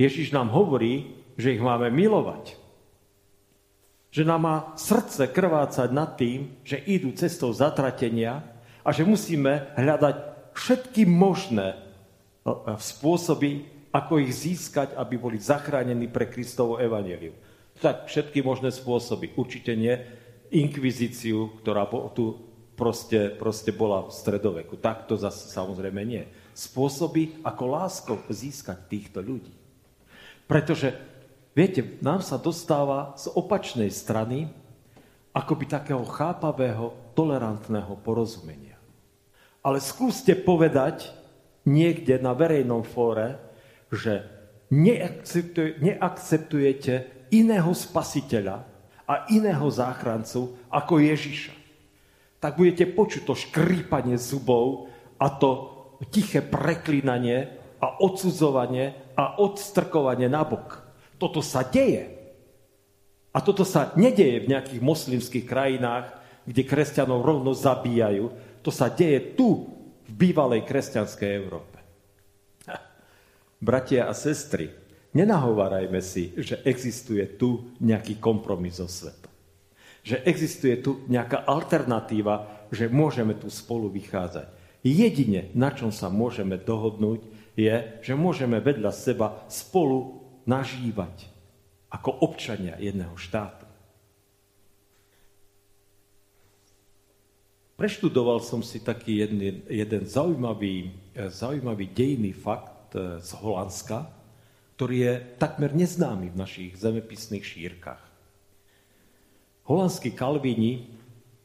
[0.00, 2.56] Ježiš nám hovorí, že ich máme milovať.
[4.08, 8.40] Že nám má srdce krvácať nad tým, že idú cestou zatratenia
[8.80, 11.76] a že musíme hľadať všetky možné
[12.78, 17.34] spôsoby, ako ich získať, aby boli zachránení pre Kristovo evanelium.
[17.78, 19.34] Tak všetky možné spôsoby.
[19.34, 19.94] Určite nie
[20.54, 22.38] inkvizíciu, ktorá tu
[22.78, 24.78] proste, proste bola v stredoveku.
[24.78, 26.22] Tak to zase samozrejme nie.
[26.54, 29.50] Spôsoby, ako láskou získať týchto ľudí.
[30.46, 30.94] Pretože,
[31.50, 34.46] viete, nám sa dostáva z opačnej strany
[35.34, 38.63] akoby takého chápavého, tolerantného porozumenia.
[39.64, 41.08] Ale skúste povedať
[41.64, 43.40] niekde na verejnom fóre,
[43.88, 44.28] že
[45.80, 46.94] neakceptujete
[47.32, 48.56] iného spasiteľa
[49.08, 51.52] a iného záchrancu ako Ježiša,
[52.40, 55.72] tak budete počuť to škrípanie zubov a to
[56.12, 57.48] tiché preklínanie
[57.80, 60.84] a odsudzovanie a odstrkovanie na bok.
[61.16, 62.10] Toto sa deje.
[63.34, 66.12] A toto sa nedeje v nejakých moslimských krajinách,
[66.44, 68.30] kde kresťanov rovno zabíjajú.
[68.64, 69.68] To sa deje tu,
[70.04, 71.78] v bývalej kresťanskej Európe.
[73.64, 74.68] Bratia a sestry,
[75.16, 79.32] nenahovárajme si, že existuje tu nejaký kompromis so svetom.
[80.04, 84.52] Že existuje tu nejaká alternatíva, že môžeme tu spolu vychádzať.
[84.84, 87.24] Jedine, na čom sa môžeme dohodnúť,
[87.56, 91.32] je, že môžeme vedľa seba spolu nažívať
[91.88, 93.63] ako občania jedného štátu.
[97.74, 104.06] Preštudoval som si taký jeden, jeden zaujímavý, zaujímavý dejný fakt, E, z Holandska,
[104.78, 107.98] ktorý je takmer neznámy v našich zemepisných šírkach.
[109.66, 110.72] Holandskí kalvíni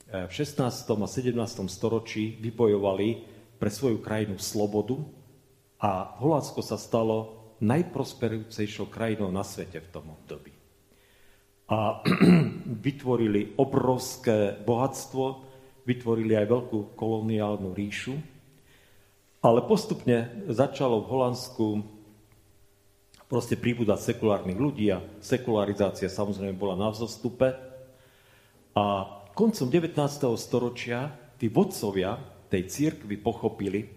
[0.06, 0.62] e, v 16.
[0.94, 1.34] a 17.
[1.66, 3.26] storočí vybojovali
[3.58, 5.02] pre svoju krajinu slobodu
[5.82, 10.54] a Holandsko sa stalo najprosperujúcejšou krajinou na svete v tom období.
[11.66, 12.06] A
[12.86, 15.49] vytvorili obrovské bohatstvo,
[15.90, 18.14] vytvorili aj veľkú koloniálnu ríšu
[19.40, 21.66] Ale postupne začalo v Holandsku
[23.32, 27.56] proste pribúdať sekulárnych ľudí a sekularizácia samozrejme bola na vzostupe.
[28.76, 28.86] A
[29.32, 29.96] koncom 19.
[30.36, 32.20] storočia tí vodcovia
[32.52, 33.88] tej církvy pochopili,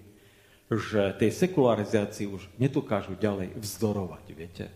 [0.70, 4.66] že tej sekularizácii už nedokážu ďalej vzdorovať, viete.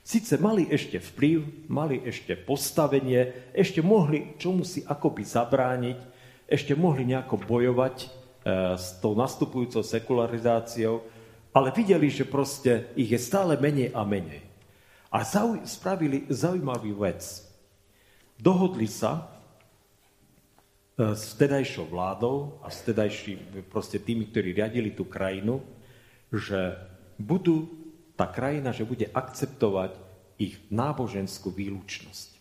[0.00, 6.15] Sice mali ešte vplyv, mali ešte postavenie, ešte mohli čomu si akoby zabrániť,
[6.46, 8.08] ešte mohli nejako bojovať e,
[8.78, 11.02] s tou nastupujúcou sekularizáciou,
[11.50, 14.46] ale videli, že proste ich je stále menej a menej.
[15.10, 17.42] A zau, spravili zaujímavý vec.
[18.38, 19.26] Dohodli sa
[20.94, 22.86] e, s vtedajšou vládou a s
[23.66, 25.64] proste tými, ktorí riadili tú krajinu,
[26.30, 26.78] že
[27.18, 27.66] budú,
[28.14, 29.98] tá krajina, že bude akceptovať
[30.36, 32.35] ich náboženskú výlučnosť.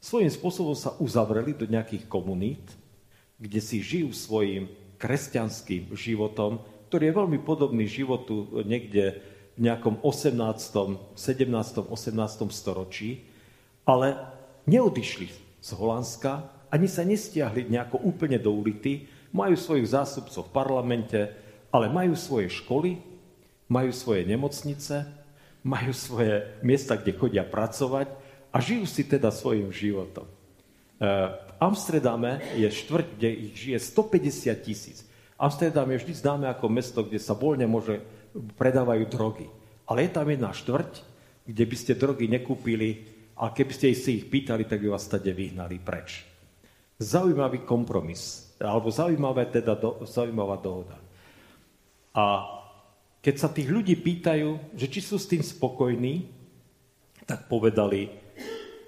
[0.00, 2.64] Svojím spôsobom sa uzavreli do nejakých komunít,
[3.36, 9.20] kde si žijú svojim kresťanským životom, ktorý je veľmi podobný životu niekde
[9.56, 10.40] v nejakom 18.,
[11.16, 12.16] 17., 18.
[12.48, 13.28] storočí,
[13.84, 14.16] ale
[14.64, 15.28] neodišli
[15.60, 19.04] z Holandska, ani sa nestiahli nejako úplne do ulity,
[19.36, 21.20] majú svojich zástupcov v parlamente,
[21.68, 23.04] ale majú svoje školy,
[23.68, 25.04] majú svoje nemocnice,
[25.60, 28.19] majú svoje miesta, kde chodia pracovať
[28.50, 30.26] a žijú si teda svojim životom.
[30.26, 30.32] E,
[31.30, 34.98] v Amsterdame je štvrť, kde ich žije 150 tisíc.
[35.40, 38.02] Amsterdam je vždy známe ako mesto, kde sa voľne môže,
[38.60, 39.46] predávajú drogy.
[39.88, 40.92] Ale je tam jedna štvrť,
[41.48, 43.08] kde by ste drogy nekúpili
[43.40, 46.28] a keby ste si ich pýtali, tak by vás tade vyhnali preč.
[47.00, 51.00] Zaujímavý kompromis, alebo zaujímavé teda do, zaujímavá dohoda.
[52.12, 52.24] A
[53.24, 56.28] keď sa tých ľudí pýtajú, že či sú s tým spokojní,
[57.24, 58.29] tak povedali,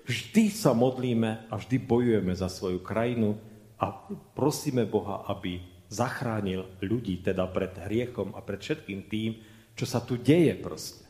[0.07, 3.39] vždy sa modlíme a vždy bojujeme za svoju krajinu
[3.79, 9.31] a prosíme Boha, aby zachránil ľudí teda pred hriechom a pred všetkým tým,
[9.77, 11.05] čo sa tu deje proste.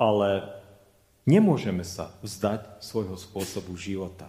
[0.00, 0.48] Ale
[1.28, 4.26] nemôžeme sa vzdať svojho spôsobu života.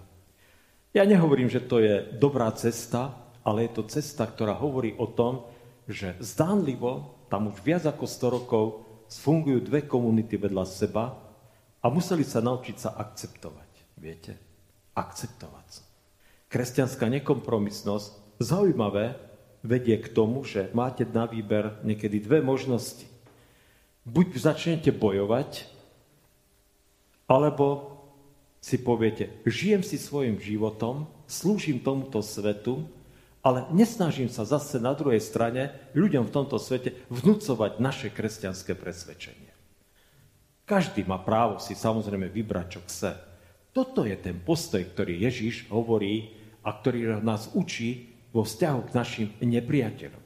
[0.94, 5.50] Ja nehovorím, že to je dobrá cesta, ale je to cesta, ktorá hovorí o tom,
[5.90, 8.66] že zdánlivo tam už viac ako 100 rokov
[9.10, 11.18] fungujú dve komunity vedľa seba
[11.82, 13.63] a museli sa naučiť sa akceptovať.
[14.04, 14.36] Viete?
[15.00, 15.84] Akceptovať sa.
[16.52, 19.16] Kresťanská nekompromisnosť, zaujímavé,
[19.64, 23.08] vedie k tomu, že máte na výber niekedy dve možnosti.
[24.04, 25.72] Buď začnete bojovať,
[27.32, 27.96] alebo
[28.60, 32.84] si poviete, žijem si svojim životom, slúžim tomuto svetu,
[33.40, 39.52] ale nesnažím sa zase na druhej strane ľuďom v tomto svete vnúcovať naše kresťanské presvedčenie.
[40.68, 43.33] Každý má právo si samozrejme vybrať, čo chce.
[43.74, 46.30] Toto je ten postoj, ktorý Ježíš hovorí
[46.62, 50.22] a ktorý nás učí vo vzťahu k našim nepriateľom.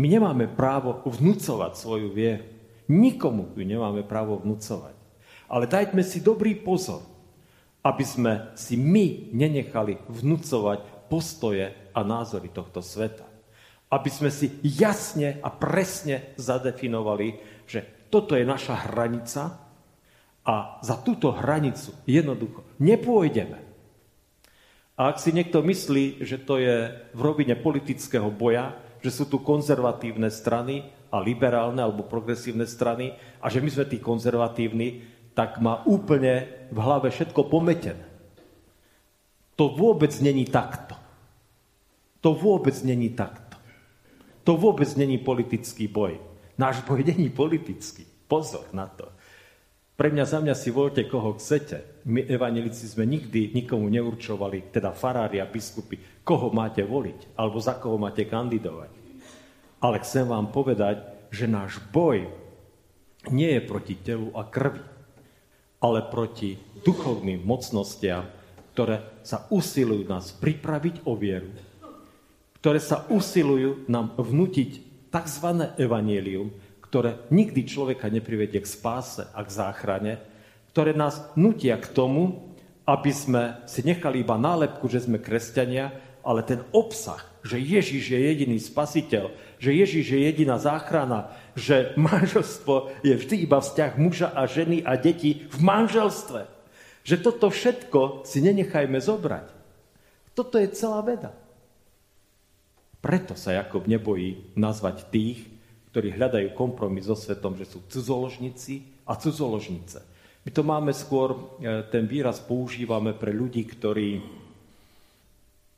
[0.00, 2.48] My nemáme právo vnúcovať svoju vieru.
[2.88, 4.96] Nikomu ju nemáme právo vnúcovať.
[5.52, 7.04] Ale dajme si dobrý pozor,
[7.84, 13.28] aby sme si my nenechali vnúcovať postoje a názory tohto sveta.
[13.92, 17.36] Aby sme si jasne a presne zadefinovali,
[17.68, 19.61] že toto je naša hranica
[20.42, 23.58] a za túto hranicu jednoducho nepôjdeme.
[24.98, 29.42] A ak si niekto myslí, že to je v rovine politického boja, že sú tu
[29.42, 35.84] konzervatívne strany a liberálne alebo progresívne strany a že my sme tí konzervatívni, tak má
[35.84, 38.04] úplne v hlave všetko pometené.
[39.60, 40.96] To vôbec není takto.
[42.24, 43.58] To vôbec není takto.
[44.42, 46.18] To vôbec není politický boj.
[46.56, 48.06] Náš boj není politický.
[48.26, 49.11] Pozor na to.
[49.92, 52.02] Pre mňa, za mňa si voľte, koho chcete.
[52.08, 57.76] My, evanelici, sme nikdy nikomu neurčovali, teda farári a biskupy, koho máte voliť, alebo za
[57.76, 58.90] koho máte kandidovať.
[59.84, 62.24] Ale chcem vám povedať, že náš boj
[63.30, 64.82] nie je proti telu a krvi,
[65.82, 68.26] ale proti duchovným mocnostiam,
[68.72, 71.50] ktoré sa usilujú nás pripraviť o vieru,
[72.62, 74.70] ktoré sa usilujú nám vnútiť
[75.10, 75.46] tzv.
[75.76, 76.54] evanielium,
[76.92, 80.20] ktoré nikdy človeka neprivedie k spáse a k záchrane,
[80.76, 82.52] ktoré nás nutia k tomu,
[82.84, 85.88] aby sme si nechali iba nálepku, že sme kresťania,
[86.20, 92.92] ale ten obsah, že Ježiš je jediný spasiteľ, že Ježiš je jediná záchrana, že manželstvo
[93.00, 96.44] je vždy iba vzťah muža a ženy a detí v manželstve.
[97.08, 99.48] Že toto všetko si nenechajme zobrať.
[100.36, 101.32] Toto je celá veda.
[103.00, 105.51] Preto sa Jakob nebojí nazvať tých,
[105.92, 110.00] ktorí hľadajú kompromis so svetom, že sú cudzoložníci a cudzoložnice.
[110.42, 114.24] My to máme skôr, e, ten výraz používame pre ľudí, ktorí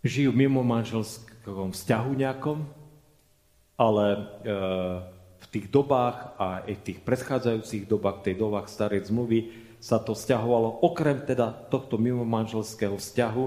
[0.00, 2.58] žijú mimo manželskom vzťahu nejakom,
[3.74, 4.20] ale e,
[5.42, 9.52] v tých dobách a aj v tých predchádzajúcich dobách, tej dobách starej zmluvy,
[9.84, 13.44] sa to vzťahovalo okrem teda tohto mimomanželského vzťahu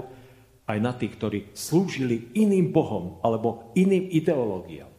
[0.70, 4.92] aj na tých, ktorí slúžili iným bohom alebo iným ideológiám,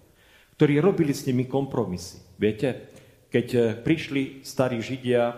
[0.59, 2.19] ktorí robili s nimi kompromisy.
[2.35, 2.91] Viete,
[3.31, 5.31] keď e, prišli starí Židia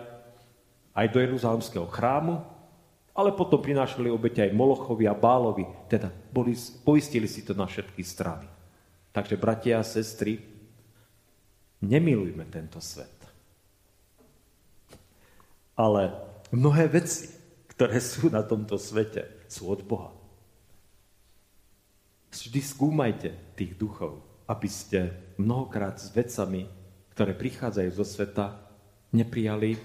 [0.90, 2.42] aj do Jeruzalemského chrámu,
[3.14, 8.02] ale potom prinášali obete aj Molochovi a Bálovi, teda boli, poistili si to na všetky
[8.02, 8.50] strany.
[9.14, 10.42] Takže, bratia a sestry,
[11.78, 13.14] nemilujme tento svet.
[15.78, 16.18] Ale
[16.50, 17.30] mnohé veci,
[17.70, 20.10] ktoré sú na tomto svete, sú od Boha.
[22.34, 26.68] Vždy skúmajte tých duchov, aby ste mnohokrát s vecami,
[27.16, 28.60] ktoré prichádzajú zo sveta,
[29.16, 29.80] neprijali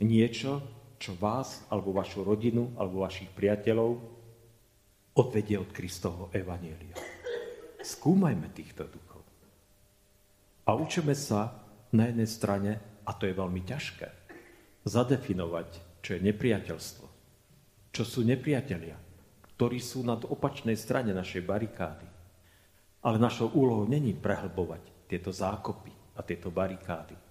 [0.00, 0.64] niečo,
[0.96, 4.00] čo vás, alebo vašu rodinu, alebo vašich priateľov
[5.20, 6.96] odvedie od Kristovho Evanielia.
[7.84, 9.20] Skúmajme týchto duchov.
[10.64, 11.52] A učíme sa
[11.92, 12.72] na jednej strane,
[13.04, 14.08] a to je veľmi ťažké,
[14.88, 17.06] zadefinovať, čo je nepriateľstvo.
[17.92, 18.96] Čo sú nepriatelia,
[19.56, 22.15] ktorí sú na opačnej strane našej barikády.
[23.06, 27.26] Ale našou úlohou není prehlbovať tieto zákopy a tieto barikády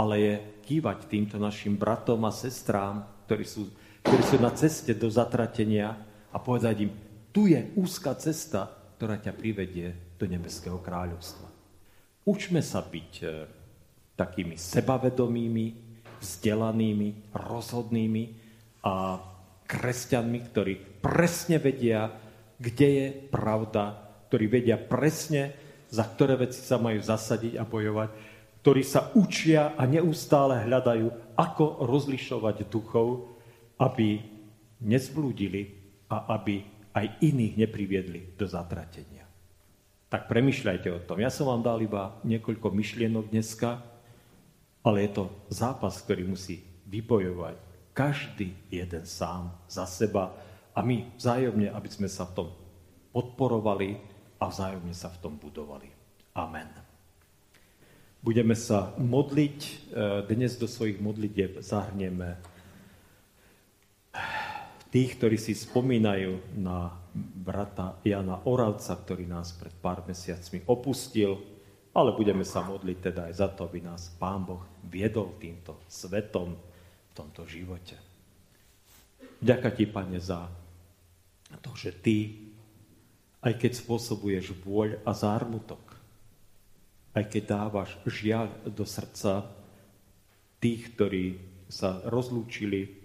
[0.00, 0.34] ale je
[0.64, 3.68] kývať týmto našim bratom a sestrám, ktorí sú,
[4.00, 5.92] ktorí sú na ceste do zatratenia
[6.32, 6.92] a povedať im,
[7.28, 11.48] tu je úzka cesta, ktorá ťa privedie do nebeského kráľovstva.
[12.24, 13.26] Učme sa byť e,
[14.16, 15.66] takými sebavedomými,
[16.20, 18.24] vzdelanými, rozhodnými
[18.84, 19.20] a
[19.68, 22.08] kresťanmi, ktorí presne vedia,
[22.60, 25.52] kde je pravda, ktorí vedia presne,
[25.90, 28.10] za ktoré veci sa majú zasadiť a bojovať
[28.60, 33.32] ktorí sa učia a neustále hľadajú, ako rozlišovať duchov,
[33.80, 34.20] aby
[34.84, 35.72] nezblúdili
[36.12, 36.60] a aby
[36.92, 39.24] aj iných nepriviedli do zatratenia.
[40.12, 41.22] Tak premyšľajte o tom.
[41.22, 43.80] Ja som vám dal iba niekoľko myšlienok dneska,
[44.84, 46.60] ale je to zápas, ktorý musí
[46.90, 47.56] vybojovať
[47.96, 50.36] každý jeden sám za seba
[50.76, 52.48] a my vzájomne, aby sme sa v tom
[53.14, 54.09] podporovali
[54.40, 55.92] a vzájomne sa v tom budovali.
[56.32, 56.66] Amen.
[58.24, 59.58] Budeme sa modliť.
[59.60, 59.72] E,
[60.28, 62.40] dnes do svojich modlitieb zahrnieme
[64.92, 71.38] tých, ktorí si spomínajú na brata Jana Oravca, ktorý nás pred pár mesiacmi opustil,
[71.94, 76.54] ale budeme sa modliť teda aj za to, aby nás Pán Boh viedol týmto svetom
[77.10, 77.98] v tomto živote.
[79.40, 80.46] Ďakujem ti, Pane, za
[81.64, 82.16] to, že Ty,
[83.40, 85.80] aj keď spôsobuješ vôľ a zármutok,
[87.16, 89.48] aj keď dávaš žiaľ do srdca
[90.60, 91.24] tých, ktorí
[91.66, 93.00] sa rozlúčili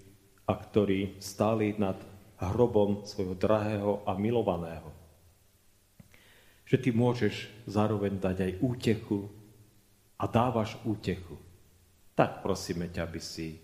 [0.46, 1.98] a ktorí stáli nad
[2.36, 4.92] hrobom svojho drahého a milovaného.
[6.68, 9.32] Že ty môžeš zároveň dať aj útechu
[10.20, 11.40] a dávaš útechu.
[12.12, 13.56] Tak prosíme ťa, aby si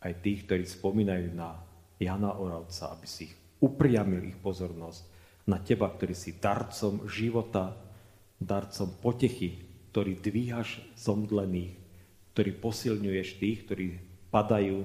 [0.00, 1.56] aj tých, ktorí spomínajú na
[2.00, 5.13] Jana Oravca, aby si ich upriamil ich pozornosť
[5.44, 7.76] na teba, ktorý si darcom života,
[8.40, 9.60] darcom potechy,
[9.92, 11.76] ktorý dvíhaš zomdlených,
[12.32, 13.86] ktorý posilňuješ tých, ktorí
[14.32, 14.82] padajú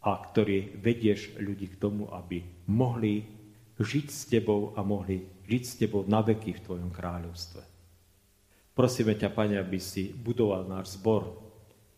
[0.00, 3.26] a ktorý vedieš ľudí k tomu, aby mohli
[3.80, 7.62] žiť s tebou a mohli žiť s tebou na veky v tvojom kráľovstve.
[8.76, 11.36] Prosíme ťa, Pane, aby si budoval náš zbor,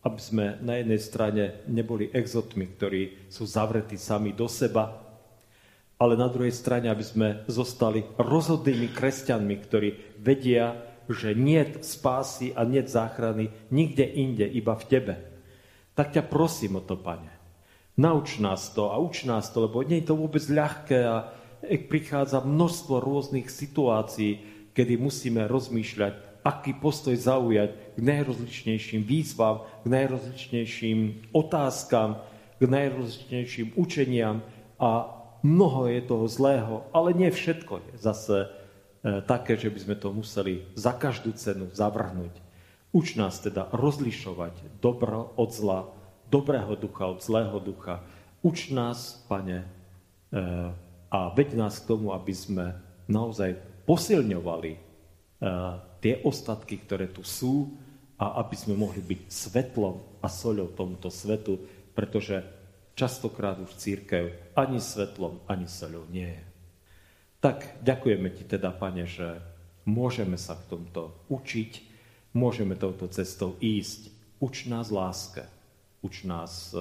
[0.03, 5.02] aby sme na jednej strane neboli exotmi, ktorí sú zavretí sami do seba,
[5.97, 9.89] ale na druhej strane, aby sme zostali rozhodnými kresťanmi, ktorí
[10.19, 10.75] vedia,
[11.07, 15.15] že nie spásy a nie záchrany nikde inde, iba v Tebe.
[15.93, 17.29] Tak ťa prosím o to, Pane.
[17.93, 21.29] Nauč nás to a uč nás to, lebo nie je to vôbec ľahké a
[21.63, 24.41] prichádza množstvo rôznych situácií,
[24.73, 32.19] kedy musíme rozmýšľať, aký postoj zaujať k najrozličnejším výzvam, k najrozličnejším otázkam,
[32.57, 34.41] k najrozličnejším učeniam
[34.81, 38.37] a mnoho je toho zlého, ale nie všetko je zase
[39.03, 42.39] E, také, že by sme to museli za každú cenu zavrhnúť.
[42.95, 45.91] Uč nás teda rozlišovať dobro od zla,
[46.31, 47.99] dobrého ducha od zlého ducha.
[48.39, 49.67] Uč nás, pane,
[50.31, 50.41] e,
[51.11, 52.79] a veď nás k tomu, aby sme
[53.11, 54.79] naozaj posilňovali e,
[55.99, 57.75] tie ostatky, ktoré tu sú
[58.15, 61.59] a aby sme mohli byť svetlom a soľou tomuto svetu,
[61.91, 62.39] pretože
[62.93, 66.43] častokrát už církev ani svetlom, ani soľou nie je.
[67.43, 69.43] Tak ďakujeme ti teda, pane, že
[69.83, 71.71] môžeme sa v tomto učiť,
[72.33, 74.13] môžeme touto cestou ísť.
[74.39, 75.43] Uč nás láske,
[76.03, 76.79] uč nás e,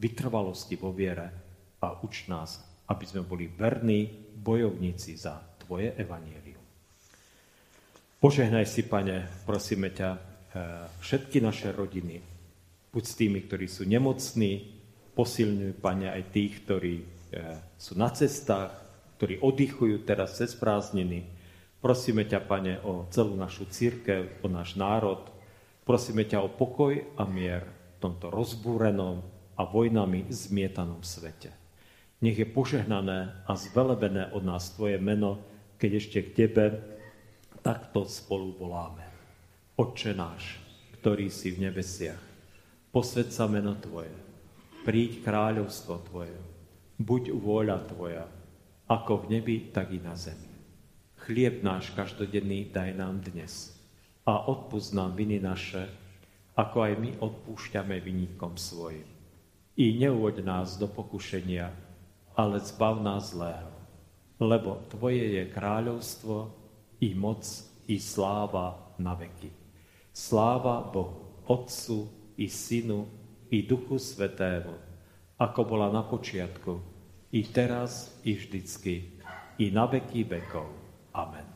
[0.00, 1.28] vytrvalosti vo viere
[1.80, 4.08] a uč nás, aby sme boli verní
[4.40, 6.60] bojovníci za Tvoje evanielium.
[8.20, 10.20] Požehnaj si, Pane, prosíme ťa, eh,
[11.00, 12.20] všetky naše rodiny.
[12.90, 14.79] Buď s tými, ktorí sú nemocní,
[15.20, 18.72] posilňuj, Pane, aj tých, ktorí eh, sú na cestách,
[19.20, 21.28] ktorí oddychujú teraz cez prázdniny.
[21.84, 25.20] Prosíme ťa, Pane, o celú našu církev, o náš národ.
[25.84, 29.20] Prosíme ťa o pokoj a mier v tomto rozbúrenom
[29.60, 31.52] a vojnami zmietanom svete.
[32.24, 35.44] Nech je požehnané a zvelebené od nás Tvoje meno,
[35.76, 36.64] keď ešte k Tebe
[37.60, 39.04] takto spolu voláme.
[39.76, 40.56] Otče náš,
[41.00, 42.20] ktorý si v nebesiach,
[42.92, 44.12] posved meno Tvoje,
[44.80, 46.36] príď kráľovstvo Tvoje,
[46.96, 48.24] buď vôľa Tvoja,
[48.88, 50.48] ako v nebi, tak i na zemi.
[51.20, 53.76] Chlieb náš každodenný daj nám dnes
[54.24, 55.84] a odpúsť nám viny naše,
[56.56, 59.06] ako aj my odpúšťame vinníkom svojim.
[59.76, 61.70] I neuvoď nás do pokušenia,
[62.34, 63.70] ale zbav nás zlého.
[64.40, 66.36] Lebo Tvoje je kráľovstvo,
[67.00, 67.44] i moc,
[67.88, 69.52] i sláva na veky.
[70.12, 73.19] Sláva Bohu, Otcu, i Synu,
[73.50, 74.74] i Duchu Svetému,
[75.38, 76.90] ako bola na počiatku,
[77.30, 79.06] i teraz, i vždycky,
[79.58, 80.66] i na veky vekov.
[81.14, 81.46] Amen.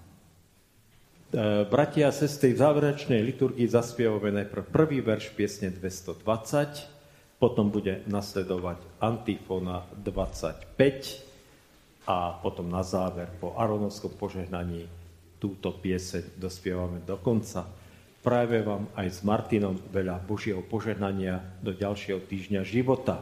[1.34, 6.22] E, bratia a sestry, v záverečnej liturgii zaspievame najprv prvý verš piesne 220,
[7.42, 14.86] potom bude nasledovať antifona 25 a potom na záver po aronovskom požehnaní
[15.42, 17.68] túto pieseň dospievame do konca.
[18.25, 23.20] Práve vám aj s Martinom veľa Božieho požehnania do ďalšieho týždňa života.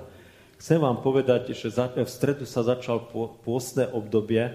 [0.63, 3.11] Chcem vám povedať, že v stredu sa začal
[3.43, 4.55] pôstne obdobie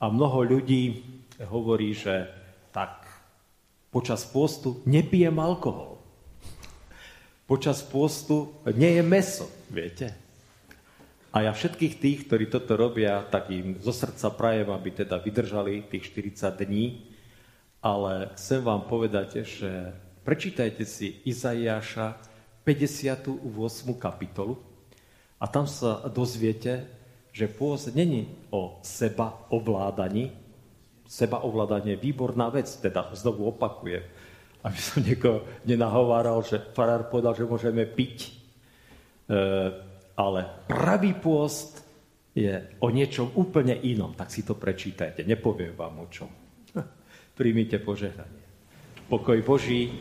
[0.00, 1.04] a mnoho ľudí
[1.44, 2.32] hovorí, že
[2.72, 3.04] tak
[3.92, 6.00] počas pôstu nepijem alkohol
[7.50, 10.14] počas pôstu nie je meso, viete?
[11.34, 15.90] A ja všetkých tých, ktorí toto robia, tak im zo srdca prajem, aby teda vydržali
[15.90, 17.09] tých 40 dní.
[17.80, 22.20] Ale chcem vám povedať, že prečítajte si Izaiáša
[22.62, 23.40] 58.
[23.96, 24.60] kapitolu
[25.40, 26.84] a tam sa dozviete,
[27.32, 30.36] že pôst není o seba ovládaní.
[31.08, 34.04] Seba ovládanie je výborná vec, teda znovu opakujem
[34.60, 38.28] aby som niekoho nenahováral, že farár povedal, že môžeme piť.
[38.28, 38.30] E,
[40.16, 41.80] ale pravý pôst
[42.36, 44.12] je o niečom úplne inom.
[44.12, 46.28] Tak si to prečítajte, nepoviem vám o čom.
[47.40, 48.44] Príjmite požehnanie.
[49.08, 49.96] Pokoj Boží,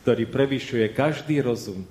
[0.00, 1.84] ktorý prevyšuje každý rozum,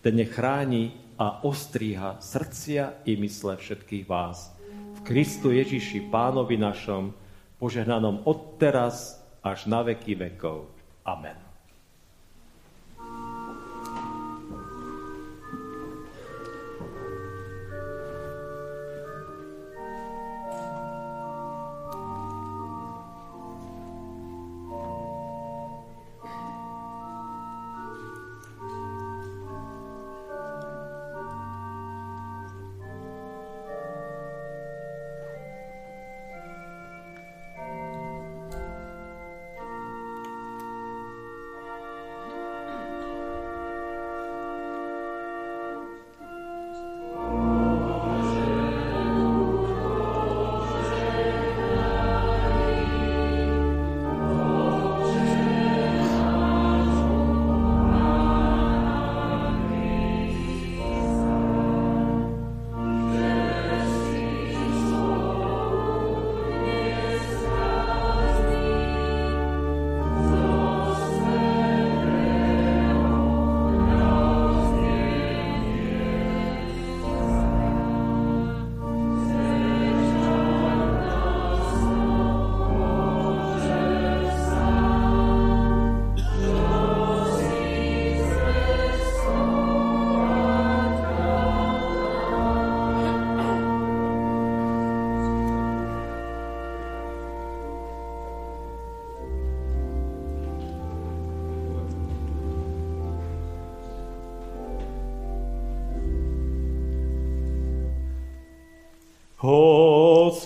[0.00, 4.56] ten nechráni a ostríha srdcia i mysle všetkých vás.
[4.96, 7.12] V Kristu Ježiši, Pánovi našom,
[7.60, 10.72] požehnanom od teraz až na veky vekov.
[11.04, 11.47] Amen.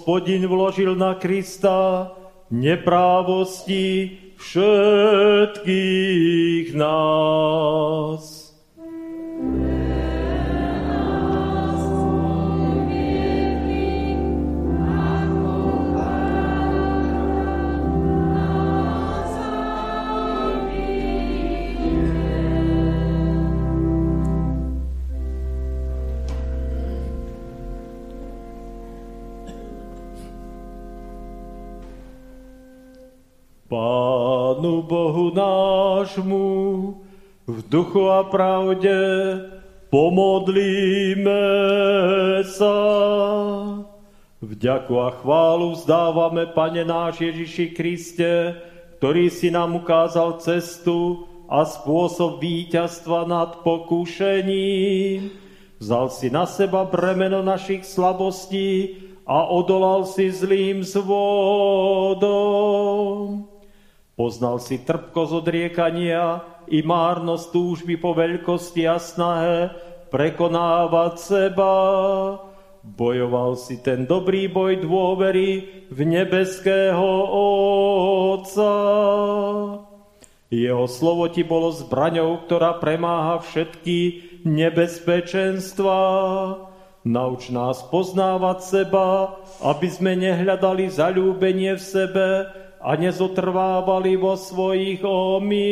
[0.03, 2.11] Hospodin vložil na Krista
[2.50, 5.55] neprávosti všetkých
[6.74, 7.32] nás.
[37.83, 38.95] Duchu a pravde
[39.91, 41.35] pomodlíme
[42.47, 42.78] sa.
[44.39, 48.55] Vďaku a chválu vzdávame, Pane náš Ježiši Kriste,
[49.03, 55.35] ktorý si nám ukázal cestu a spôsob víťazstva nad pokúšením.
[55.83, 58.95] Vzal si na seba bremeno našich slabostí
[59.26, 62.22] a odolal si zlým zvodom.
[64.12, 69.72] Poznal si trpkosť odriekania i márnosť túžby po veľkosti a snahe
[70.12, 71.74] prekonávať seba
[72.82, 77.30] Bojoval si ten dobrý boj dôvery v nebeského
[78.34, 78.74] Otca.
[80.50, 85.98] Jeho slovo ti bolo zbraňou, ktorá premáha všetky nebezpečenstva.
[87.06, 92.26] Nauč nás poznávať seba, aby sme nehľadali zalúbenie v sebe
[92.83, 95.62] a nezotrvávali vo svojich omýloch.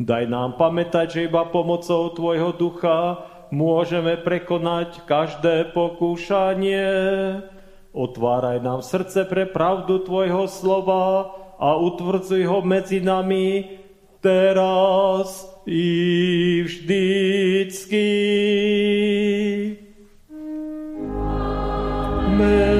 [0.00, 6.88] Daj nám pamätať, že iba pomocou Tvojho ducha môžeme prekonať každé pokúšanie.
[7.90, 13.76] Otváraj nám srdce pre pravdu Tvojho slova a utvrdzuj ho medzi nami
[14.24, 18.08] teraz i vždycky.
[22.30, 22.79] Amen.